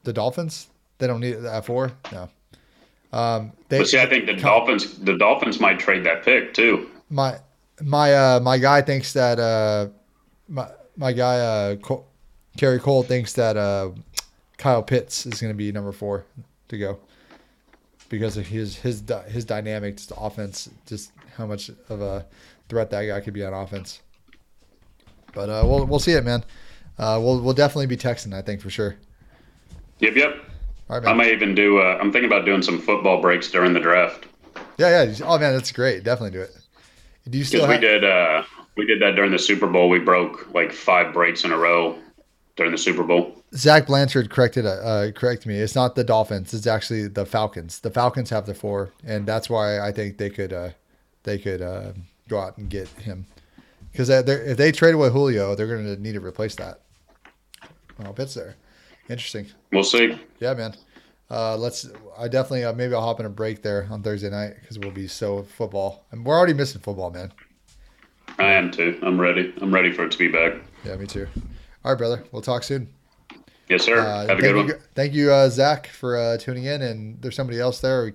[0.04, 0.68] the Dolphins.
[0.98, 2.30] They don't need that for no.
[3.12, 6.90] Um, they But see, I think the Dolphins, the Dolphins might trade that pick too.
[7.10, 7.38] my
[7.82, 9.88] my uh my guy thinks that uh
[10.48, 12.06] my my guy uh Cole,
[12.58, 13.90] Kerry Cole thinks that uh
[14.58, 16.26] Kyle Pitts is going to be number four
[16.70, 17.00] to go
[18.10, 22.26] because of his his his dynamic, just offense, just how much of a
[22.70, 24.02] threat that guy could be on offense.
[25.34, 26.44] But uh, we'll we'll see it, man.
[27.02, 28.96] Uh, we'll we'll definitely be texting, I think for sure.
[30.00, 30.36] Yep, yep.
[30.88, 31.18] All right, I man.
[31.18, 31.80] might even do.
[31.80, 34.28] Uh, I'm thinking about doing some football breaks during the draft
[34.78, 35.16] Yeah, yeah.
[35.26, 36.04] Oh man, that's great.
[36.04, 36.56] Definitely do it.
[37.28, 38.04] Do you still because we did.
[38.04, 38.44] Uh,
[38.78, 39.90] we did that during the Super Bowl.
[39.90, 41.98] We broke like five breaks in a row
[42.56, 43.36] during the Super Bowl.
[43.56, 45.58] Zach Blanchard corrected uh, corrected me.
[45.58, 46.54] It's not the Dolphins.
[46.54, 47.80] It's actually the Falcons.
[47.80, 50.70] The Falcons have the four, and that's why I think they could uh,
[51.24, 51.94] they could uh,
[52.28, 53.26] go out and get him
[53.92, 56.82] because if they trade away Julio, they're going to need to replace that.
[58.04, 58.56] Well, Pitt's there.
[59.10, 59.48] Interesting.
[59.72, 60.18] We'll see.
[60.40, 60.76] Yeah, man.
[61.30, 61.90] Uh, let's.
[62.18, 64.92] I definitely uh, maybe I'll hop in a break there on Thursday night because we'll
[64.92, 67.32] be so football, and we're already missing football, man.
[68.38, 69.00] I am too.
[69.02, 69.54] I'm ready.
[69.62, 70.56] I'm ready for it to be back.
[70.84, 71.28] Yeah, me too.
[71.84, 72.24] All right, brother.
[72.32, 72.90] We'll talk soon.
[73.70, 74.00] Yes, sir.
[74.00, 74.82] Uh, Have a good you, one.
[74.96, 76.82] Thank you, uh, Zach, for uh, tuning in.
[76.82, 78.04] And there's somebody else there.
[78.04, 78.14] We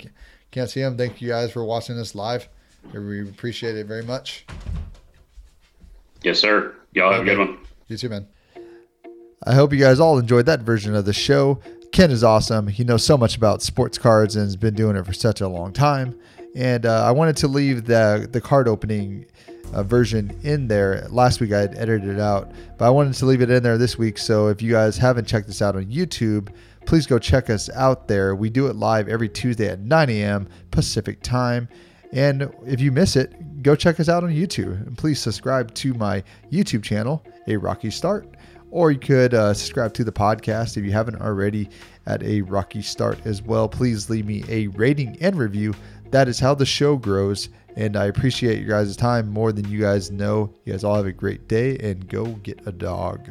[0.51, 0.99] can't see him.
[0.99, 2.49] Thank you guys for watching this live.
[2.93, 4.45] We appreciate it very much.
[6.23, 6.75] Yes, sir.
[6.93, 7.59] Y'all have a good one.
[7.89, 8.27] You too, man.
[9.45, 11.61] I hope you guys all enjoyed that version of the show.
[11.93, 12.69] Ken is awesome.
[12.69, 15.49] He knows so much about sports cards and has been doing it for such a
[15.49, 16.19] long time.
[16.55, 19.27] And uh, I wanted to leave the the card opening
[19.75, 21.07] uh, version in there.
[21.11, 23.77] Last week I had edited it out, but I wanted to leave it in there
[23.77, 24.17] this week.
[24.17, 26.49] So if you guys haven't checked this out on YouTube,
[26.87, 28.35] please go check us out there.
[28.35, 30.49] We do it live every Tuesday at 9 a.m.
[30.71, 31.69] Pacific time.
[32.13, 34.87] And if you miss it, go check us out on YouTube.
[34.87, 38.36] And please subscribe to my YouTube channel, A Rocky Start
[38.71, 41.69] or you could uh, subscribe to the podcast if you haven't already
[42.07, 43.69] at a rocky start as well.
[43.69, 45.75] Please leave me a rating and review.
[46.11, 49.81] That is how the show grows and i appreciate your guys time more than you
[49.81, 50.53] guys know.
[50.65, 53.29] You guys all have a great day and go get a dog